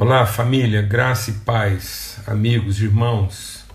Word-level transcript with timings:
Olá, 0.00 0.24
família, 0.24 0.80
graça 0.80 1.30
e 1.30 1.34
paz, 1.34 2.18
amigos, 2.26 2.80
irmãos. 2.80 3.66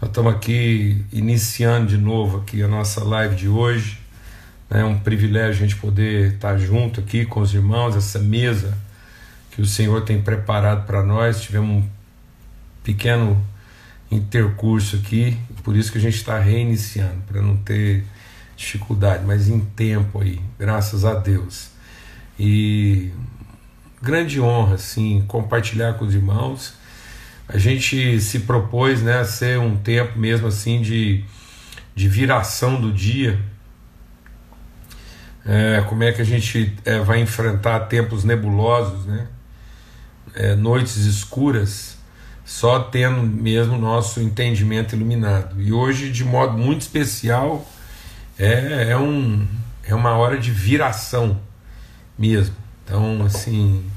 Nós 0.00 0.08
estamos 0.08 0.34
aqui 0.34 1.04
iniciando 1.12 1.88
de 1.88 1.98
novo 1.98 2.38
aqui 2.38 2.62
a 2.62 2.66
nossa 2.66 3.04
live 3.04 3.36
de 3.36 3.46
hoje. 3.46 4.00
É 4.70 4.82
um 4.82 4.98
privilégio 4.98 5.62
a 5.62 5.68
gente 5.68 5.76
poder 5.76 6.32
estar 6.32 6.56
junto 6.56 7.00
aqui 7.00 7.26
com 7.26 7.40
os 7.42 7.52
irmãos, 7.52 7.94
essa 7.94 8.18
mesa 8.18 8.72
que 9.50 9.60
o 9.60 9.66
Senhor 9.66 10.00
tem 10.00 10.22
preparado 10.22 10.86
para 10.86 11.02
nós. 11.02 11.42
Tivemos 11.42 11.84
um 11.84 11.88
pequeno 12.82 13.38
intercurso 14.10 14.96
aqui, 14.96 15.36
por 15.62 15.76
isso 15.76 15.92
que 15.92 15.98
a 15.98 16.00
gente 16.00 16.16
está 16.16 16.38
reiniciando, 16.38 17.20
para 17.28 17.42
não 17.42 17.58
ter 17.58 18.06
dificuldade, 18.56 19.26
mas 19.26 19.46
em 19.50 19.60
tempo 19.60 20.22
aí, 20.22 20.40
graças 20.58 21.04
a 21.04 21.12
Deus. 21.12 21.68
E 22.38 23.12
grande 24.00 24.40
honra, 24.40 24.78
sim, 24.78 25.24
compartilhar 25.26 25.94
com 25.94 26.04
os 26.04 26.14
irmãos. 26.14 26.74
A 27.48 27.58
gente 27.58 28.20
se 28.20 28.40
propôs 28.40 29.02
né, 29.02 29.18
a 29.18 29.24
ser 29.24 29.58
um 29.58 29.76
tempo 29.76 30.18
mesmo 30.18 30.46
assim 30.46 30.80
de, 30.80 31.24
de 31.94 32.08
viração 32.08 32.80
do 32.80 32.92
dia. 32.92 33.38
É, 35.44 35.84
como 35.88 36.02
é 36.04 36.12
que 36.12 36.22
a 36.22 36.24
gente 36.24 36.76
é, 36.84 37.00
vai 37.00 37.20
enfrentar 37.20 37.80
tempos 37.80 38.24
nebulosos, 38.24 39.06
né? 39.06 39.26
É, 40.32 40.54
noites 40.54 40.96
escuras, 40.96 41.96
só 42.44 42.78
tendo 42.78 43.20
mesmo 43.22 43.76
nosso 43.76 44.20
entendimento 44.20 44.94
iluminado. 44.94 45.60
E 45.60 45.72
hoje, 45.72 46.12
de 46.12 46.24
modo 46.24 46.56
muito 46.56 46.82
especial, 46.82 47.68
é, 48.38 48.90
é, 48.90 48.96
um, 48.96 49.46
é 49.82 49.94
uma 49.94 50.12
hora 50.12 50.38
de 50.38 50.52
viração 50.52 51.40
mesmo. 52.16 52.59
Então, 52.90 53.24
assim, 53.24 53.88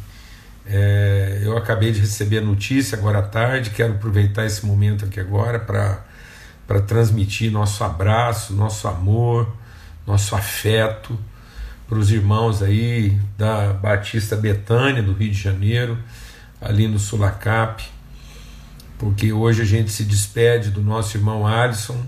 é, 0.68 1.40
eu 1.42 1.58
acabei 1.58 1.92
de 1.92 2.00
receber 2.00 2.38
a 2.38 2.42
notícia 2.42 2.96
agora 2.96 3.18
à 3.18 3.22
tarde, 3.24 3.72
quero 3.72 3.94
aproveitar 3.94 4.46
esse 4.46 4.64
momento 4.64 5.06
aqui 5.06 5.20
agora 5.20 5.60
para 5.60 6.80
transmitir 6.82 7.52
nosso 7.52 7.84
abraço, 7.84 8.54
nosso 8.54 8.88
amor, 8.88 9.52
nosso 10.06 10.36
afeto 10.36 11.18
para 11.90 11.98
os 11.98 12.12
irmãos 12.12 12.62
aí 12.62 13.20
da 13.36 13.74
Batista 13.74 14.36
Betânia, 14.36 15.02
do 15.02 15.14
Rio 15.14 15.32
de 15.32 15.42
Janeiro, 15.42 15.98
ali 16.62 16.88
no 16.88 17.00
Sulacap, 17.00 17.84
porque 19.00 19.34
hoje 19.34 19.64
a 19.64 19.66
gente 19.66 19.92
se 19.92 20.04
despede 20.04 20.70
do 20.70 20.84
nosso 20.84 21.18
irmão 21.18 21.48
Alisson, 21.48 22.00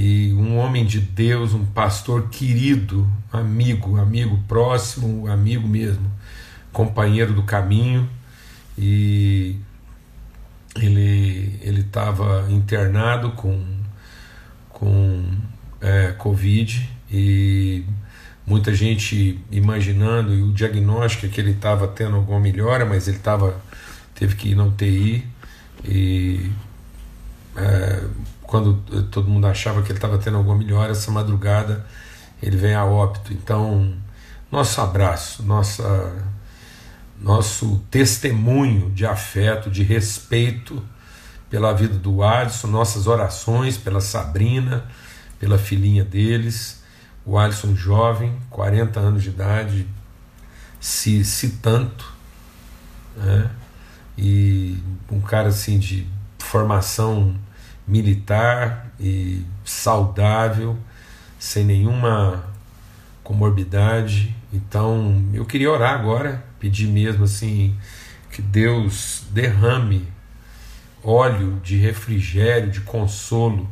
e 0.00 0.32
um 0.32 0.56
homem 0.56 0.86
de 0.86 1.00
Deus, 1.00 1.54
um 1.54 1.66
pastor 1.66 2.28
querido, 2.28 3.04
amigo, 3.32 3.96
amigo 3.96 4.38
próximo, 4.46 5.26
amigo 5.26 5.66
mesmo, 5.66 6.08
companheiro 6.72 7.32
do 7.32 7.42
caminho. 7.42 8.08
E 8.78 9.56
ele 10.76 11.58
ele 11.60 11.80
estava 11.80 12.46
internado 12.48 13.32
com 13.32 13.60
com 14.68 15.24
é, 15.80 16.12
covid. 16.12 16.88
E 17.10 17.84
muita 18.46 18.72
gente 18.72 19.40
imaginando 19.50 20.32
e 20.32 20.42
o 20.42 20.52
diagnóstico 20.52 21.26
é 21.26 21.28
que 21.28 21.40
ele 21.40 21.50
estava 21.50 21.88
tendo 21.88 22.14
alguma 22.14 22.38
melhora, 22.38 22.86
mas 22.86 23.08
ele 23.08 23.16
estava 23.16 23.60
teve 24.14 24.36
que 24.36 24.50
ir 24.50 24.54
na 24.54 24.62
UTI 24.62 25.26
e 25.84 26.52
é, 27.56 28.04
quando 28.48 28.76
todo 29.10 29.28
mundo 29.28 29.46
achava 29.46 29.82
que 29.82 29.92
ele 29.92 29.98
estava 29.98 30.16
tendo 30.16 30.38
alguma 30.38 30.56
melhora, 30.56 30.92
essa 30.92 31.10
madrugada 31.10 31.84
ele 32.42 32.56
vem 32.56 32.74
a 32.74 32.82
óbito. 32.82 33.30
Então, 33.34 33.94
nosso 34.50 34.80
abraço, 34.80 35.42
nossa, 35.42 36.16
nosso 37.20 37.84
testemunho 37.90 38.90
de 38.90 39.04
afeto, 39.04 39.70
de 39.70 39.82
respeito 39.82 40.82
pela 41.50 41.74
vida 41.74 41.98
do 41.98 42.22
Alisson, 42.22 42.68
nossas 42.68 43.06
orações 43.06 43.76
pela 43.76 44.00
Sabrina, 44.00 44.86
pela 45.38 45.58
filhinha 45.58 46.02
deles, 46.02 46.82
o 47.26 47.36
Alisson 47.36 47.74
jovem, 47.74 48.34
40 48.48 48.98
anos 48.98 49.22
de 49.22 49.28
idade, 49.28 49.86
se, 50.80 51.22
se 51.22 51.50
tanto, 51.56 52.14
né? 53.14 53.50
e 54.16 54.82
um 55.10 55.20
cara 55.20 55.48
assim 55.48 55.78
de 55.78 56.06
formação 56.38 57.36
militar 57.88 58.92
e 59.00 59.42
saudável, 59.64 60.76
sem 61.38 61.64
nenhuma 61.64 62.44
comorbidade. 63.24 64.34
Então, 64.52 65.24
eu 65.32 65.44
queria 65.44 65.70
orar 65.70 65.94
agora, 65.98 66.44
pedir 66.60 66.86
mesmo 66.86 67.24
assim 67.24 67.74
que 68.30 68.42
Deus 68.42 69.24
derrame 69.30 70.06
óleo 71.02 71.60
de 71.62 71.76
refrigério, 71.76 72.70
de 72.70 72.80
consolo 72.82 73.68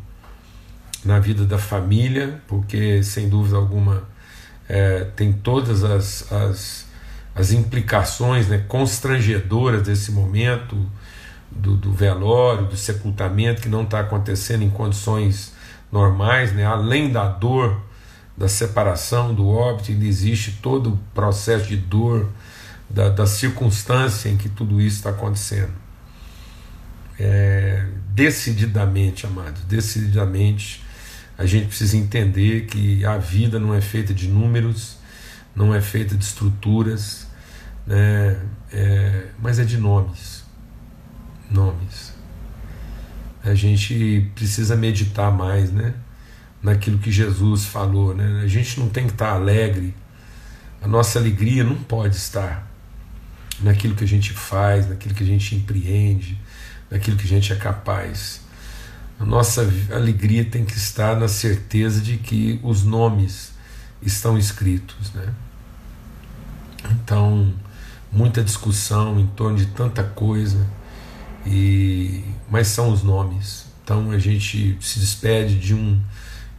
na 1.04 1.19
vida 1.19 1.44
da 1.44 1.59
família, 1.59 2.41
porque 2.48 3.03
sem 3.03 3.28
dúvida 3.28 3.56
alguma 3.56 4.04
é, 4.69 5.04
tem 5.16 5.33
todas 5.33 5.84
as, 5.84 6.33
as, 6.33 6.87
as 7.34 7.53
implicações 7.53 8.48
né, 8.48 8.65
constrangedoras 8.66 9.83
desse 9.83 10.10
momento 10.10 10.77
do, 11.51 11.77
do 11.77 11.93
velório, 11.93 12.67
do 12.67 12.77
sepultamento, 12.77 13.62
que 13.62 13.69
não 13.69 13.83
está 13.83 14.01
acontecendo 14.01 14.62
em 14.62 14.71
condições 14.71 15.55
normais, 15.91 16.53
né? 16.53 16.65
além 16.65 17.11
da 17.11 17.29
dor 17.29 17.81
da 18.37 18.49
separação, 18.49 19.34
do 19.34 19.49
óbito, 19.49 19.91
ainda 19.91 20.05
existe 20.05 20.59
todo 20.61 20.93
o 20.93 20.99
processo 21.15 21.67
de 21.67 21.77
dor, 21.77 22.29
da, 22.89 23.09
da 23.09 23.27
circunstância 23.27 24.29
em 24.29 24.37
que 24.37 24.49
tudo 24.49 24.81
isso 24.81 24.97
está 24.97 25.11
acontecendo. 25.11 25.73
É, 27.19 27.87
decididamente, 28.11 29.27
amados, 29.27 29.63
decididamente, 29.63 30.84
a 31.39 31.47
gente 31.47 31.69
precisa 31.69 31.97
entender 31.97 32.67
que 32.67 33.05
a 33.07 33.17
vida 33.17 33.59
não 33.59 33.75
é 33.75 33.81
feita 33.81 34.13
de 34.13 34.28
números, 34.28 34.99
não 35.55 35.75
é 35.75 35.81
feita 35.81 36.15
de 36.15 36.23
estruturas, 36.23 37.27
né, 37.87 38.39
é, 38.71 39.28
mas 39.39 39.59
é 39.59 39.65
de 39.65 39.78
nomes 39.78 40.46
nomes. 41.51 42.15
A 43.43 43.55
gente 43.55 44.31
precisa 44.34 44.75
meditar 44.75 45.31
mais, 45.31 45.71
né? 45.73 45.95
Naquilo 46.62 46.99
que 46.99 47.12
Jesus 47.12 47.65
falou, 47.65 48.15
né? 48.15 48.43
A 48.43 48.49
gente 48.49 48.81
não 48.81 48.89
tem 48.89 49.07
que 49.07 49.12
estar 49.12 49.31
alegre. 49.31 49.95
A 50.83 50.89
nossa 50.89 51.19
alegria 51.19 51.62
não 51.62 51.77
pode 51.77 52.17
estar 52.17 52.69
naquilo 53.61 53.95
que 53.95 54.05
a 54.05 54.09
gente 54.09 54.33
faz, 54.33 54.89
naquilo 54.89 55.15
que 55.15 55.23
a 55.23 55.27
gente 55.27 55.55
empreende, 55.55 56.39
naquilo 56.91 57.17
que 57.17 57.25
a 57.25 57.29
gente 57.29 57.53
é 57.53 57.57
capaz. 57.57 58.41
A 59.19 59.25
nossa 59.25 59.63
alegria 59.91 60.45
tem 60.45 60.65
que 60.65 60.77
estar 60.77 61.17
na 61.17 61.28
certeza 61.28 62.01
de 62.01 62.19
que 62.19 62.61
os 62.63 62.84
nomes 62.84 63.53
estão 64.03 64.37
escritos, 64.37 65.13
né? 65.15 65.33
Então, 66.91 67.55
muita 68.13 68.43
discussão 68.43 69.19
em 69.19 69.27
torno 69.27 69.57
de 69.57 69.67
tanta 69.67 70.03
coisa 70.03 70.67
e, 71.47 72.25
mas 72.51 72.69
são 72.69 72.91
os 72.91 73.03
nomes. 73.03 73.67
Então 73.84 74.11
a 74.11 74.19
gente 74.19 74.77
se 74.81 74.99
despede 74.99 75.59
de 75.59 75.75
um, 75.75 76.01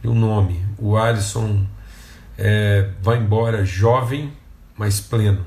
de 0.02 0.08
um 0.08 0.14
nome. 0.14 0.64
O 0.78 0.96
Alisson 0.96 1.66
é, 2.36 2.90
vai 3.02 3.18
embora 3.18 3.64
jovem, 3.64 4.32
mas 4.76 5.00
pleno. 5.00 5.44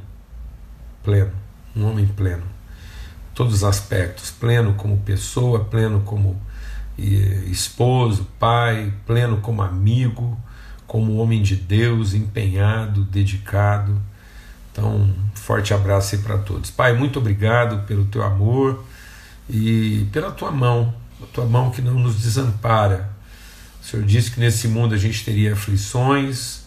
Pleno. 1.03 1.31
Um 1.75 1.85
homem 1.90 2.06
pleno. 2.06 2.44
Todos 3.34 3.56
os 3.56 3.63
aspectos. 3.63 4.29
Pleno 4.29 4.75
como 4.75 4.97
pessoa, 4.97 5.66
pleno 5.66 6.02
como 6.02 6.40
esposo, 6.97 8.28
pai, 8.38 8.94
pleno 9.08 9.38
como 9.38 9.63
amigo, 9.63 10.38
como 10.85 11.18
homem 11.18 11.41
de 11.41 11.56
Deus, 11.56 12.13
empenhado, 12.13 13.03
dedicado. 13.06 14.00
Então, 14.72 14.97
um 14.97 15.16
forte 15.34 15.73
abraço 15.73 16.16
aí 16.16 16.22
para 16.22 16.38
todos. 16.38 16.69
Pai, 16.69 16.94
muito 16.94 17.18
obrigado 17.18 17.88
pelo 17.88 18.05
teu 18.05 18.22
amor 18.22 18.85
e 19.52 20.08
pela 20.14 20.32
tua 20.32 20.50
mão, 20.50 20.94
a 21.22 21.26
tua 21.26 21.46
mão 21.46 21.70
que 21.70 21.82
não 21.82 21.96
nos 21.96 22.16
desampara. 22.22 23.12
O 23.82 23.86
Senhor 23.86 24.06
disse 24.06 24.32
que 24.32 24.40
nesse 24.40 24.68
mundo 24.70 24.96
a 24.96 24.98
gente 24.98 25.26
teria 25.26 25.53
aflições, 25.53 26.62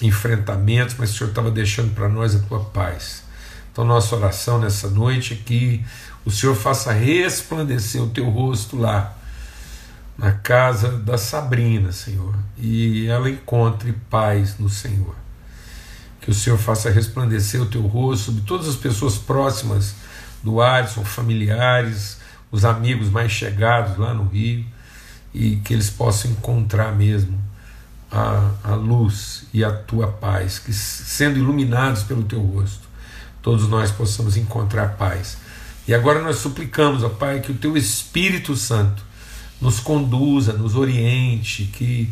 enfrentamentos, 0.00 0.94
mas 0.96 1.10
o 1.10 1.18
Senhor 1.18 1.30
estava 1.30 1.50
deixando 1.50 1.92
para 1.92 2.08
nós 2.08 2.36
a 2.36 2.38
tua 2.38 2.60
paz. 2.60 3.24
Então, 3.72 3.84
nossa 3.84 4.14
oração 4.14 4.60
nessa 4.60 4.88
noite 4.88 5.34
é 5.34 5.36
que 5.44 5.84
o 6.24 6.30
Senhor 6.30 6.54
faça 6.54 6.92
resplandecer 6.92 8.00
o 8.00 8.08
teu 8.08 8.30
rosto 8.30 8.76
lá, 8.76 9.18
na 10.16 10.30
casa 10.30 10.90
da 10.90 11.18
Sabrina, 11.18 11.90
Senhor, 11.90 12.36
e 12.56 13.08
ela 13.08 13.28
encontre 13.28 13.92
paz 14.08 14.56
no 14.60 14.68
Senhor. 14.68 15.16
Que 16.20 16.30
o 16.30 16.34
Senhor 16.34 16.56
faça 16.56 16.88
resplandecer 16.88 17.60
o 17.60 17.66
teu 17.66 17.82
rosto 17.82 18.26
sobre 18.26 18.42
todas 18.42 18.68
as 18.68 18.76
pessoas 18.76 19.18
próximas 19.18 19.96
do 20.44 20.60
Adson, 20.60 21.04
familiares, 21.04 22.18
os 22.52 22.64
amigos 22.64 23.08
mais 23.08 23.32
chegados 23.32 23.96
lá 23.96 24.12
no 24.12 24.28
Rio, 24.28 24.64
e 25.32 25.56
que 25.56 25.72
eles 25.72 25.90
possam 25.90 26.30
encontrar 26.30 26.94
mesmo 26.94 27.36
a, 28.12 28.50
a 28.62 28.74
luz 28.74 29.44
e 29.52 29.64
a 29.64 29.72
tua 29.72 30.06
paz, 30.06 30.60
que 30.60 30.72
sendo 30.72 31.38
iluminados 31.38 32.04
pelo 32.04 32.22
teu 32.22 32.40
rosto, 32.40 32.86
todos 33.42 33.68
nós 33.68 33.90
possamos 33.90 34.36
encontrar 34.36 34.96
paz. 34.96 35.38
E 35.88 35.92
agora 35.92 36.22
nós 36.22 36.36
suplicamos, 36.36 37.02
ó 37.02 37.08
Pai, 37.08 37.40
que 37.40 37.52
o 37.52 37.56
Teu 37.56 37.76
Espírito 37.76 38.56
Santo 38.56 39.02
nos 39.60 39.80
conduza, 39.80 40.52
nos 40.52 40.76
oriente, 40.76 41.64
que, 41.64 42.10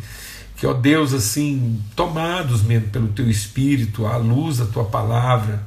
que 0.57 0.67
ó 0.67 0.73
Deus, 0.73 1.13
assim, 1.13 1.81
tomados 1.95 2.61
mesmo 2.61 2.89
pelo 2.89 3.07
Teu 3.07 3.29
Espírito, 3.29 4.05
à 4.05 4.17
luz 4.17 4.57
da 4.57 4.65
Tua 4.65 4.85
palavra, 4.85 5.63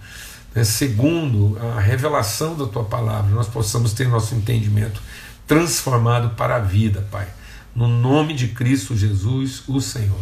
né, 0.56 0.64
segundo 0.64 1.58
a 1.60 1.78
revelação 1.78 2.56
da 2.56 2.64
Tua 2.66 2.84
palavra, 2.84 3.30
nós 3.30 3.46
possamos 3.46 3.92
ter 3.92 4.08
nosso 4.08 4.34
entendimento 4.34 5.02
transformado 5.46 6.30
para 6.30 6.56
a 6.56 6.60
vida, 6.60 7.06
Pai. 7.10 7.28
No 7.74 7.86
nome 7.86 8.32
de 8.32 8.48
Cristo 8.48 8.96
Jesus, 8.96 9.62
o 9.68 9.82
Senhor. 9.82 10.18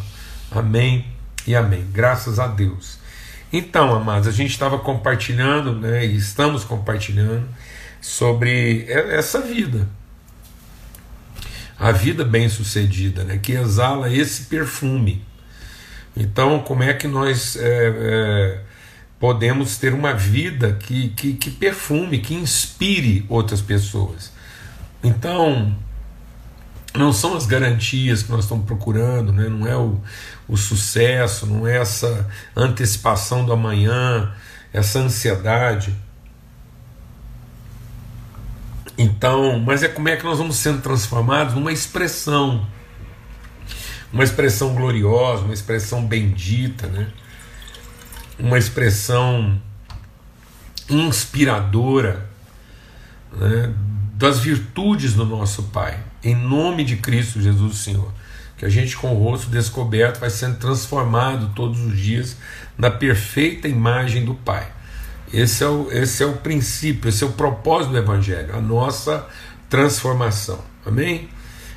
Amém 0.50 1.06
e 1.46 1.54
amém. 1.54 1.86
Graças 1.92 2.40
a 2.40 2.48
Deus. 2.48 2.98
Então, 3.52 3.94
amados, 3.94 4.26
a 4.26 4.32
gente 4.32 4.50
estava 4.50 4.76
compartilhando, 4.76 5.76
né, 5.76 6.04
e 6.04 6.16
estamos 6.16 6.64
compartilhando 6.64 7.46
sobre 8.00 8.84
essa 8.90 9.40
vida, 9.40 9.88
a 11.78 11.92
vida 11.92 12.24
bem-sucedida, 12.24 13.22
né, 13.22 13.38
que 13.38 13.52
exala 13.52 14.12
esse 14.12 14.46
perfume. 14.46 15.24
Então, 16.16 16.58
como 16.58 16.82
é 16.82 16.92
que 16.92 17.06
nós 17.06 17.56
é, 17.56 17.62
é, 17.62 18.60
podemos 19.24 19.78
ter 19.78 19.94
uma 19.94 20.12
vida 20.12 20.74
que, 20.74 21.08
que, 21.08 21.32
que 21.32 21.50
perfume, 21.50 22.18
que 22.18 22.34
inspire 22.34 23.24
outras 23.26 23.62
pessoas? 23.62 24.30
Então, 25.02 25.74
não 26.94 27.10
são 27.10 27.34
as 27.34 27.46
garantias 27.46 28.22
que 28.22 28.30
nós 28.30 28.44
estamos 28.44 28.66
procurando, 28.66 29.32
né? 29.32 29.48
não 29.48 29.66
é 29.66 29.74
o, 29.74 29.98
o 30.46 30.58
sucesso, 30.58 31.46
não 31.46 31.66
é 31.66 31.78
essa 31.78 32.28
antecipação 32.54 33.46
do 33.46 33.52
amanhã, 33.54 34.30
essa 34.74 34.98
ansiedade. 34.98 35.96
Então, 38.98 39.58
mas 39.58 39.82
é 39.82 39.88
como 39.88 40.10
é 40.10 40.16
que 40.16 40.24
nós 40.24 40.36
vamos 40.36 40.56
sendo 40.56 40.82
transformados 40.82 41.54
numa 41.54 41.72
expressão, 41.72 42.66
uma 44.12 44.22
expressão 44.22 44.74
gloriosa, 44.74 45.44
uma 45.44 45.54
expressão 45.54 46.04
bendita, 46.04 46.88
né? 46.88 47.10
Uma 48.38 48.58
expressão 48.58 49.60
inspiradora 50.88 52.28
né? 53.32 53.72
das 54.14 54.40
virtudes 54.40 55.14
do 55.14 55.24
nosso 55.24 55.64
Pai 55.64 56.02
em 56.24 56.34
nome 56.34 56.84
de 56.84 56.96
Cristo 56.96 57.40
Jesus, 57.40 57.76
Senhor. 57.78 58.10
Que 58.56 58.64
a 58.64 58.68
gente, 58.68 58.96
com 58.96 59.14
o 59.14 59.22
rosto 59.22 59.50
descoberto, 59.50 60.20
vai 60.20 60.30
sendo 60.30 60.56
transformado 60.56 61.52
todos 61.54 61.80
os 61.80 61.98
dias 61.98 62.36
na 62.78 62.90
perfeita 62.90 63.68
imagem 63.68 64.24
do 64.24 64.34
Pai. 64.34 64.66
Esse 65.32 65.64
é 65.64 65.68
o, 65.68 65.90
esse 65.92 66.22
é 66.22 66.26
o 66.26 66.34
princípio, 66.34 67.08
esse 67.08 67.22
é 67.24 67.26
o 67.26 67.32
propósito 67.32 67.92
do 67.92 67.98
Evangelho, 67.98 68.56
a 68.56 68.60
nossa 68.60 69.26
transformação. 69.68 70.60
Amém? 70.86 71.28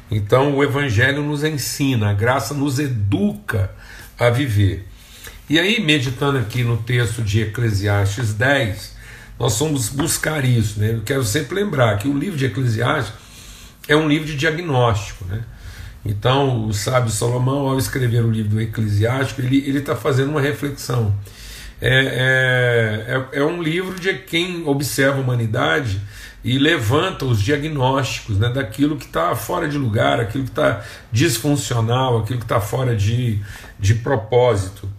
Então, 0.09 0.55
o 0.55 0.63
Evangelho 0.63 1.21
nos 1.23 1.43
ensina, 1.43 2.11
a 2.11 2.13
graça 2.13 2.53
nos 2.53 2.79
educa 2.79 3.71
a 4.17 4.29
viver. 4.29 4.87
E 5.49 5.57
aí, 5.57 5.79
meditando 5.79 6.37
aqui 6.37 6.61
no 6.61 6.75
texto 6.75 7.21
de 7.21 7.41
Eclesiastes 7.41 8.33
10, 8.33 8.97
nós 9.39 9.57
vamos 9.57 9.87
buscar 9.87 10.43
isso. 10.43 10.77
Né? 10.77 10.91
Eu 10.91 11.01
quero 11.03 11.23
sempre 11.23 11.55
lembrar 11.55 11.97
que 11.99 12.07
o 12.09 12.17
livro 12.17 12.37
de 12.37 12.45
Eclesiastes 12.45 13.13
é 13.87 13.95
um 13.95 14.09
livro 14.09 14.27
de 14.27 14.35
diagnóstico. 14.35 15.23
Né? 15.23 15.41
Então, 16.03 16.67
o 16.67 16.73
sábio 16.73 17.09
Salomão, 17.09 17.69
ao 17.69 17.77
escrever 17.77 18.25
o 18.25 18.29
livro 18.29 18.51
do 18.51 18.61
Eclesiástico, 18.61 19.39
ele 19.39 19.77
está 19.77 19.95
fazendo 19.95 20.31
uma 20.31 20.41
reflexão. 20.41 21.15
É, 21.79 23.05
é, 23.05 23.37
é, 23.37 23.39
é, 23.39 23.43
um 23.43 23.61
livro 23.61 23.97
de 23.97 24.13
quem 24.15 24.67
observa 24.67 25.17
a 25.17 25.21
humanidade 25.21 26.01
e 26.43 26.57
levanta 26.57 27.23
os 27.23 27.41
diagnósticos 27.41 28.37
né, 28.37 28.49
daquilo 28.49 28.97
que 28.97 29.05
está 29.05 29.33
fora 29.33 29.69
de 29.69 29.77
lugar, 29.77 30.19
aquilo 30.19 30.43
que 30.43 30.49
está 30.49 30.83
disfuncional, 31.09 32.19
aquilo 32.19 32.39
que 32.39 32.45
está 32.45 32.59
fora 32.59 32.95
de, 32.95 33.39
de 33.79 33.95
propósito. 33.95 34.89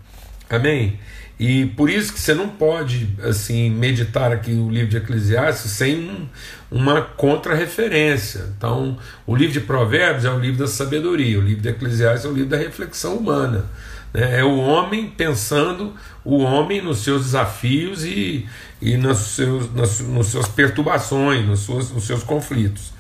Amém? 0.49 0.99
E 1.39 1.67
por 1.67 1.89
isso 1.89 2.13
que 2.13 2.21
você 2.21 2.35
não 2.35 2.49
pode 2.49 3.09
assim 3.23 3.71
meditar 3.71 4.33
aqui 4.33 4.51
o 4.53 4.69
livro 4.69 4.89
de 4.89 4.97
Eclesiastes 4.97 5.71
sem 5.71 6.11
um, 6.11 6.27
uma 6.69 7.01
contra-referência. 7.01 8.47
Então, 8.57 8.99
o 9.25 9.37
livro 9.37 9.53
de 9.53 9.61
Provérbios 9.61 10.25
é 10.25 10.31
o 10.31 10.39
livro 10.39 10.59
da 10.59 10.67
sabedoria, 10.67 11.39
o 11.39 11.43
livro 11.43 11.63
de 11.63 11.69
Eclesiastes 11.69 12.25
é 12.25 12.29
o 12.29 12.33
livro 12.33 12.51
da 12.51 12.57
reflexão 12.57 13.17
humana. 13.17 13.67
Né? 14.13 14.41
É 14.41 14.45
o 14.45 14.57
homem 14.59 15.09
pensando 15.09 15.95
o 16.25 16.39
homem 16.39 16.83
nos 16.83 16.99
seus 16.99 17.27
desafios 17.27 18.05
e, 18.05 18.47
e 18.83 18.97
nos, 18.97 19.19
seus, 19.19 19.73
nas, 19.73 20.01
nos 20.01 20.27
suas 20.27 20.49
perturbações, 20.49 21.47
nos, 21.47 21.61
seus, 21.61 21.91
nos 21.93 22.05
seus 22.05 22.25
conflitos. 22.25 22.93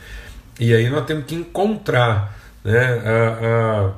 E 0.61 0.73
aí 0.73 0.89
nós 0.89 1.05
temos 1.07 1.25
que 1.25 1.35
encontrar 1.35 2.37
né, 2.65 3.03
a, 3.05 3.91
a, 3.91 3.93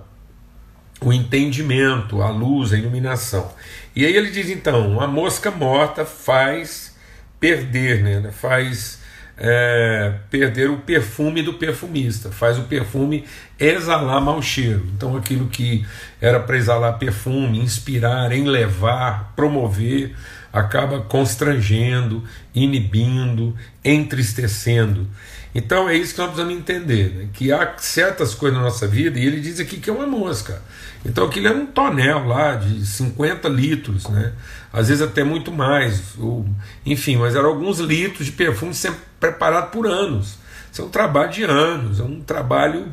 o 1.00 1.12
entendimento, 1.12 2.22
a 2.22 2.30
luz, 2.30 2.72
a 2.72 2.78
iluminação. 2.78 3.52
E 3.94 4.04
aí 4.04 4.14
ele 4.14 4.30
diz 4.30 4.48
então: 4.48 5.00
a 5.00 5.06
mosca 5.06 5.50
morta 5.50 6.04
faz 6.04 6.94
perder, 7.38 8.02
né? 8.02 8.30
faz 8.30 9.00
é, 9.36 10.12
perder 10.30 10.68
o 10.68 10.76
perfume 10.76 11.42
do 11.42 11.54
perfumista, 11.54 12.30
faz 12.30 12.58
o 12.58 12.64
perfume 12.64 13.24
exalar 13.58 14.20
mau 14.20 14.42
cheiro. 14.42 14.86
Então 14.94 15.16
aquilo 15.16 15.48
que 15.48 15.84
era 16.20 16.38
para 16.38 16.58
exalar 16.58 16.98
perfume, 16.98 17.58
inspirar, 17.58 18.30
enlevar, 18.32 19.32
promover, 19.34 20.14
acaba 20.52 21.00
constrangendo, 21.00 22.22
inibindo, 22.54 23.56
entristecendo. 23.82 25.06
Então 25.54 25.88
é 25.88 25.96
isso 25.96 26.14
que 26.14 26.20
nós 26.20 26.30
precisamos 26.30 26.58
entender, 26.58 27.10
né? 27.10 27.28
que 27.32 27.52
há 27.52 27.74
certas 27.78 28.34
coisas 28.34 28.56
na 28.56 28.64
nossa 28.64 28.86
vida, 28.86 29.18
e 29.18 29.26
ele 29.26 29.40
diz 29.40 29.58
aqui 29.58 29.78
que 29.78 29.90
é 29.90 29.92
uma 29.92 30.06
mosca. 30.06 30.62
Então 31.04 31.26
aquilo 31.26 31.48
era 31.48 31.56
um 31.56 31.66
tonel 31.66 32.26
lá 32.26 32.54
de 32.54 32.86
50 32.86 33.48
litros, 33.48 34.08
né? 34.08 34.32
às 34.72 34.88
vezes 34.88 35.02
até 35.02 35.24
muito 35.24 35.50
mais, 35.50 36.16
ou, 36.18 36.46
enfim, 36.86 37.16
mas 37.16 37.34
eram 37.34 37.48
alguns 37.48 37.80
litros 37.80 38.26
de 38.26 38.32
perfume 38.32 38.74
sempre 38.74 39.00
preparado 39.18 39.70
por 39.70 39.86
anos. 39.86 40.38
Isso 40.70 40.82
é 40.82 40.84
um 40.84 40.88
trabalho 40.88 41.32
de 41.32 41.42
anos, 41.42 41.98
é 41.98 42.04
um 42.04 42.20
trabalho 42.20 42.86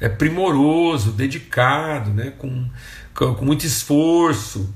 é, 0.00 0.08
primoroso, 0.08 1.10
dedicado, 1.10 2.10
né? 2.10 2.32
com, 2.38 2.68
com, 3.12 3.34
com 3.34 3.44
muito 3.44 3.66
esforço 3.66 4.72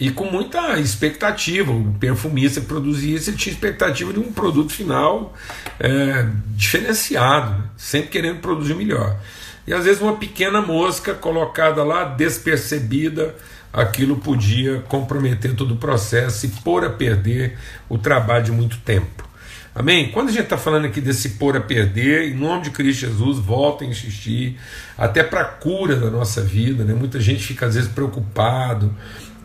e 0.00 0.10
com 0.10 0.24
muita 0.24 0.80
expectativa. 0.80 1.70
O 1.70 1.94
perfumista 2.00 2.60
que 2.60 2.66
produzia 2.66 3.14
isso 3.16 3.32
tinha 3.34 3.52
expectativa 3.52 4.12
de 4.14 4.18
um 4.18 4.32
produto 4.32 4.72
final 4.72 5.34
é, 5.78 6.26
diferenciado, 6.56 7.50
né? 7.50 7.64
sempre 7.76 8.08
querendo 8.08 8.40
produzir 8.40 8.74
melhor. 8.74 9.20
E 9.66 9.74
às 9.74 9.84
vezes 9.84 10.00
uma 10.00 10.16
pequena 10.16 10.62
mosca 10.62 11.12
colocada 11.12 11.84
lá, 11.84 12.04
despercebida, 12.04 13.36
aquilo 13.70 14.16
podia 14.16 14.80
comprometer 14.88 15.54
todo 15.54 15.74
o 15.74 15.76
processo 15.76 16.46
e 16.46 16.48
pôr 16.48 16.82
a 16.84 16.90
perder 16.90 17.58
o 17.88 17.98
trabalho 17.98 18.44
de 18.44 18.52
muito 18.52 18.78
tempo. 18.78 19.28
Amém? 19.72 20.10
Quando 20.10 20.30
a 20.30 20.32
gente 20.32 20.44
está 20.44 20.58
falando 20.58 20.86
aqui 20.86 21.00
desse 21.00 21.30
pôr 21.30 21.56
a 21.56 21.60
perder, 21.60 22.32
em 22.32 22.34
nome 22.34 22.64
de 22.64 22.70
Cristo 22.70 23.06
Jesus, 23.06 23.38
volta 23.38 23.84
a 23.84 23.86
insistir, 23.86 24.58
até 24.98 25.22
para 25.22 25.42
a 25.42 25.44
cura 25.44 25.94
da 25.94 26.10
nossa 26.10 26.42
vida. 26.42 26.84
Né? 26.84 26.92
Muita 26.92 27.20
gente 27.20 27.44
fica 27.44 27.66
às 27.66 27.76
vezes 27.76 27.88
preocupado 27.88 28.92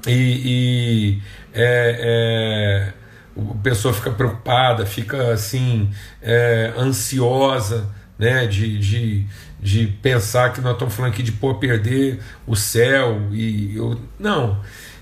e, 0.08 0.12
e 0.12 1.22
é, 1.54 2.94
é, 3.38 3.42
a 3.42 3.58
pessoa 3.64 3.94
fica 3.94 4.12
preocupada, 4.12 4.86
fica 4.86 5.34
assim, 5.34 5.90
é, 6.22 6.74
ansiosa 6.78 7.90
né? 8.18 8.48
de, 8.48 8.80
de 8.80 9.28
de 9.66 9.88
pensar 9.88 10.54
que 10.54 10.62
nós 10.62 10.74
estamos 10.74 10.94
falando 10.94 11.12
aqui 11.12 11.24
de 11.24 11.32
pôr 11.32 11.56
perder 11.56 12.20
o 12.46 12.56
céu 12.56 13.30
e 13.32 13.76
eu, 13.76 14.00
não 14.20 14.62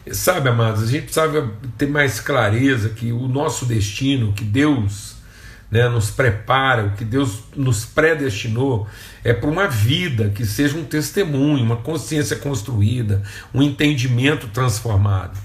sabe 0.10 0.48
amados 0.48 0.84
a 0.84 0.86
gente 0.86 1.04
precisava 1.04 1.52
ter 1.78 1.88
mais 1.88 2.22
clareza 2.22 2.88
que 2.88 3.12
o 3.12 3.28
nosso 3.28 3.66
destino 3.66 4.32
que 4.32 4.46
Deus 4.46 5.18
né, 5.70 5.90
nos 5.90 6.12
prepara 6.12 6.86
o 6.86 6.92
que 6.92 7.04
Deus 7.04 7.44
nos 7.56 7.84
predestinou 7.84 8.88
é 9.24 9.34
para 9.34 9.50
uma 9.50 9.68
vida 9.68 10.30
que 10.30 10.46
seja 10.46 10.78
um 10.78 10.84
testemunho 10.84 11.64
uma 11.64 11.78
consciência 11.78 12.36
construída 12.36 13.22
um 13.54 13.62
entendimento 13.62 14.48
transformado 14.48 15.38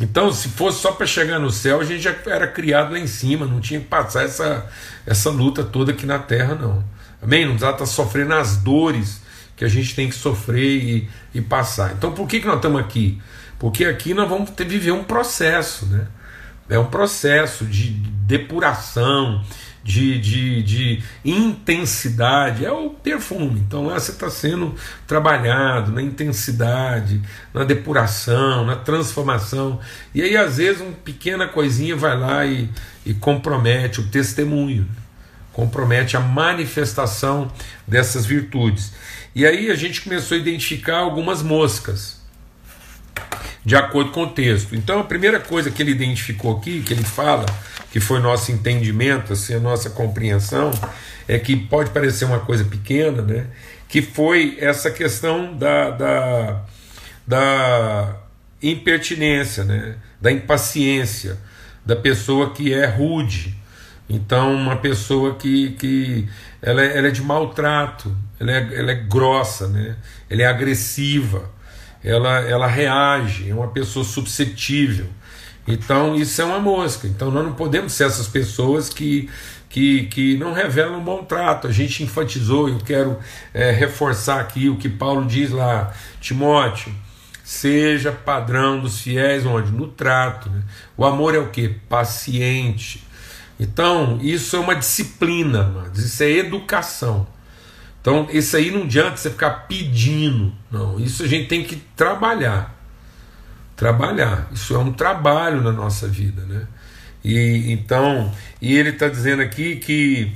então, 0.00 0.32
se 0.32 0.48
fosse 0.48 0.80
só 0.80 0.92
para 0.92 1.06
chegar 1.06 1.38
no 1.38 1.50
céu, 1.50 1.78
a 1.78 1.84
gente 1.84 2.00
já 2.00 2.16
era 2.24 2.48
criado 2.48 2.92
lá 2.92 2.98
em 2.98 3.06
cima, 3.06 3.44
não 3.44 3.60
tinha 3.60 3.78
que 3.78 3.86
passar 3.86 4.24
essa, 4.24 4.66
essa 5.04 5.28
luta 5.28 5.62
toda 5.62 5.92
aqui 5.92 6.06
na 6.06 6.18
terra, 6.18 6.54
não. 6.54 6.82
Amém? 7.22 7.44
Não 7.44 7.52
precisa 7.52 7.72
estar 7.72 7.86
sofrendo 7.86 8.32
as 8.32 8.56
dores 8.56 9.20
que 9.54 9.62
a 9.62 9.68
gente 9.68 9.94
tem 9.94 10.08
que 10.08 10.14
sofrer 10.14 10.82
e, 10.82 11.08
e 11.34 11.40
passar. 11.42 11.92
Então 11.92 12.12
por 12.12 12.26
que, 12.26 12.40
que 12.40 12.46
nós 12.46 12.56
estamos 12.56 12.80
aqui? 12.80 13.20
Porque 13.58 13.84
aqui 13.84 14.14
nós 14.14 14.26
vamos 14.26 14.48
ter, 14.50 14.64
viver 14.66 14.92
um 14.92 15.04
processo, 15.04 15.84
né? 15.84 16.06
É 16.66 16.78
um 16.78 16.86
processo 16.86 17.66
de 17.66 17.90
depuração, 17.90 19.44
de, 19.82 20.18
de, 20.18 20.62
de 20.62 21.02
intensidade, 21.24 22.64
é 22.64 22.72
o 22.72 22.90
perfume. 22.90 23.60
Então 23.60 23.86
lá 23.86 23.98
você 23.98 24.12
está 24.12 24.28
sendo 24.30 24.74
trabalhado 25.06 25.90
na 25.90 26.02
intensidade, 26.02 27.20
na 27.52 27.64
depuração, 27.64 28.64
na 28.64 28.76
transformação. 28.76 29.80
E 30.14 30.22
aí, 30.22 30.36
às 30.36 30.58
vezes, 30.58 30.82
uma 30.82 30.92
pequena 30.92 31.48
coisinha 31.48 31.96
vai 31.96 32.18
lá 32.18 32.44
e, 32.44 32.68
e 33.04 33.14
compromete 33.14 34.00
o 34.00 34.08
testemunho, 34.08 34.86
compromete 35.52 36.16
a 36.16 36.20
manifestação 36.20 37.50
dessas 37.86 38.26
virtudes. 38.26 38.92
E 39.34 39.46
aí 39.46 39.70
a 39.70 39.74
gente 39.74 40.02
começou 40.02 40.36
a 40.36 40.40
identificar 40.40 40.98
algumas 40.98 41.42
moscas 41.42 42.19
de 43.64 43.76
acordo 43.76 44.10
com 44.10 44.24
o 44.24 44.30
texto. 44.30 44.74
Então 44.74 45.00
a 45.00 45.04
primeira 45.04 45.38
coisa 45.38 45.70
que 45.70 45.82
ele 45.82 45.90
identificou 45.90 46.56
aqui, 46.56 46.82
que 46.82 46.92
ele 46.92 47.04
fala, 47.04 47.46
que 47.90 48.00
foi 48.00 48.20
nosso 48.20 48.52
entendimento, 48.52 49.32
assim, 49.32 49.54
a 49.54 49.60
nossa 49.60 49.90
compreensão, 49.90 50.70
é 51.28 51.38
que 51.38 51.56
pode 51.56 51.90
parecer 51.90 52.24
uma 52.24 52.40
coisa 52.40 52.64
pequena, 52.64 53.22
né? 53.22 53.46
Que 53.88 54.00
foi 54.00 54.56
essa 54.60 54.90
questão 54.90 55.56
da, 55.56 55.90
da, 55.90 56.64
da 57.26 58.16
impertinência, 58.62 59.64
né? 59.64 59.96
Da 60.20 60.30
impaciência, 60.30 61.38
da 61.84 61.96
pessoa 61.96 62.52
que 62.52 62.72
é 62.72 62.86
rude. 62.86 63.56
Então, 64.08 64.54
uma 64.54 64.76
pessoa 64.76 65.36
que, 65.36 65.70
que 65.72 66.28
ela, 66.60 66.82
é, 66.82 66.98
ela 66.98 67.08
é 67.08 67.10
de 67.10 67.22
maltrato, 67.22 68.16
ela 68.38 68.50
é, 68.50 68.78
ela 68.78 68.90
é 68.92 68.94
grossa, 68.94 69.68
né? 69.68 69.96
ela 70.28 70.42
é 70.42 70.46
agressiva 70.46 71.48
ela, 72.02 72.40
ela 72.40 72.66
reage, 72.66 73.48
é 73.48 73.54
uma 73.54 73.68
pessoa 73.68 74.04
suscetível. 74.04 75.06
Então 75.66 76.14
isso 76.14 76.40
é 76.40 76.44
uma 76.44 76.58
mosca. 76.58 77.06
Então 77.06 77.30
nós 77.30 77.44
não 77.44 77.52
podemos 77.52 77.92
ser 77.92 78.04
essas 78.04 78.26
pessoas 78.26 78.88
que, 78.88 79.28
que, 79.68 80.06
que 80.06 80.36
não 80.36 80.52
revelam 80.52 81.02
bom 81.02 81.22
trato. 81.24 81.66
A 81.66 81.72
gente 81.72 82.02
enfatizou, 82.02 82.68
eu 82.68 82.78
quero 82.78 83.18
é, 83.52 83.70
reforçar 83.70 84.40
aqui 84.40 84.68
o 84.68 84.76
que 84.76 84.88
Paulo 84.88 85.26
diz 85.26 85.50
lá, 85.50 85.92
Timóteo, 86.20 86.92
seja 87.44 88.12
padrão 88.12 88.80
dos 88.80 89.00
fiéis 89.00 89.44
onde? 89.44 89.70
No 89.70 89.88
trato. 89.88 90.48
Né? 90.48 90.62
O 90.96 91.04
amor 91.04 91.34
é 91.34 91.38
o 91.38 91.48
que? 91.48 91.68
Paciente. 91.68 93.04
Então, 93.58 94.18
isso 94.22 94.56
é 94.56 94.58
uma 94.58 94.74
disciplina, 94.74 95.64
mas 95.64 95.98
isso 95.98 96.22
é 96.22 96.30
educação. 96.30 97.26
Então, 98.00 98.28
isso 98.30 98.56
aí 98.56 98.70
não 98.70 98.84
adianta 98.84 99.16
você 99.16 99.30
ficar 99.30 99.66
pedindo, 99.68 100.52
não. 100.70 100.98
Isso 100.98 101.22
a 101.22 101.28
gente 101.28 101.48
tem 101.48 101.62
que 101.62 101.76
trabalhar. 101.94 102.74
Trabalhar. 103.76 104.48
Isso 104.52 104.74
é 104.74 104.78
um 104.78 104.92
trabalho 104.92 105.60
na 105.60 105.72
nossa 105.72 106.08
vida, 106.08 106.42
né? 106.42 106.66
E 107.22 107.70
então, 107.70 108.32
e 108.60 108.74
ele 108.76 108.90
está 108.90 109.08
dizendo 109.08 109.42
aqui 109.42 109.76
que 109.76 110.32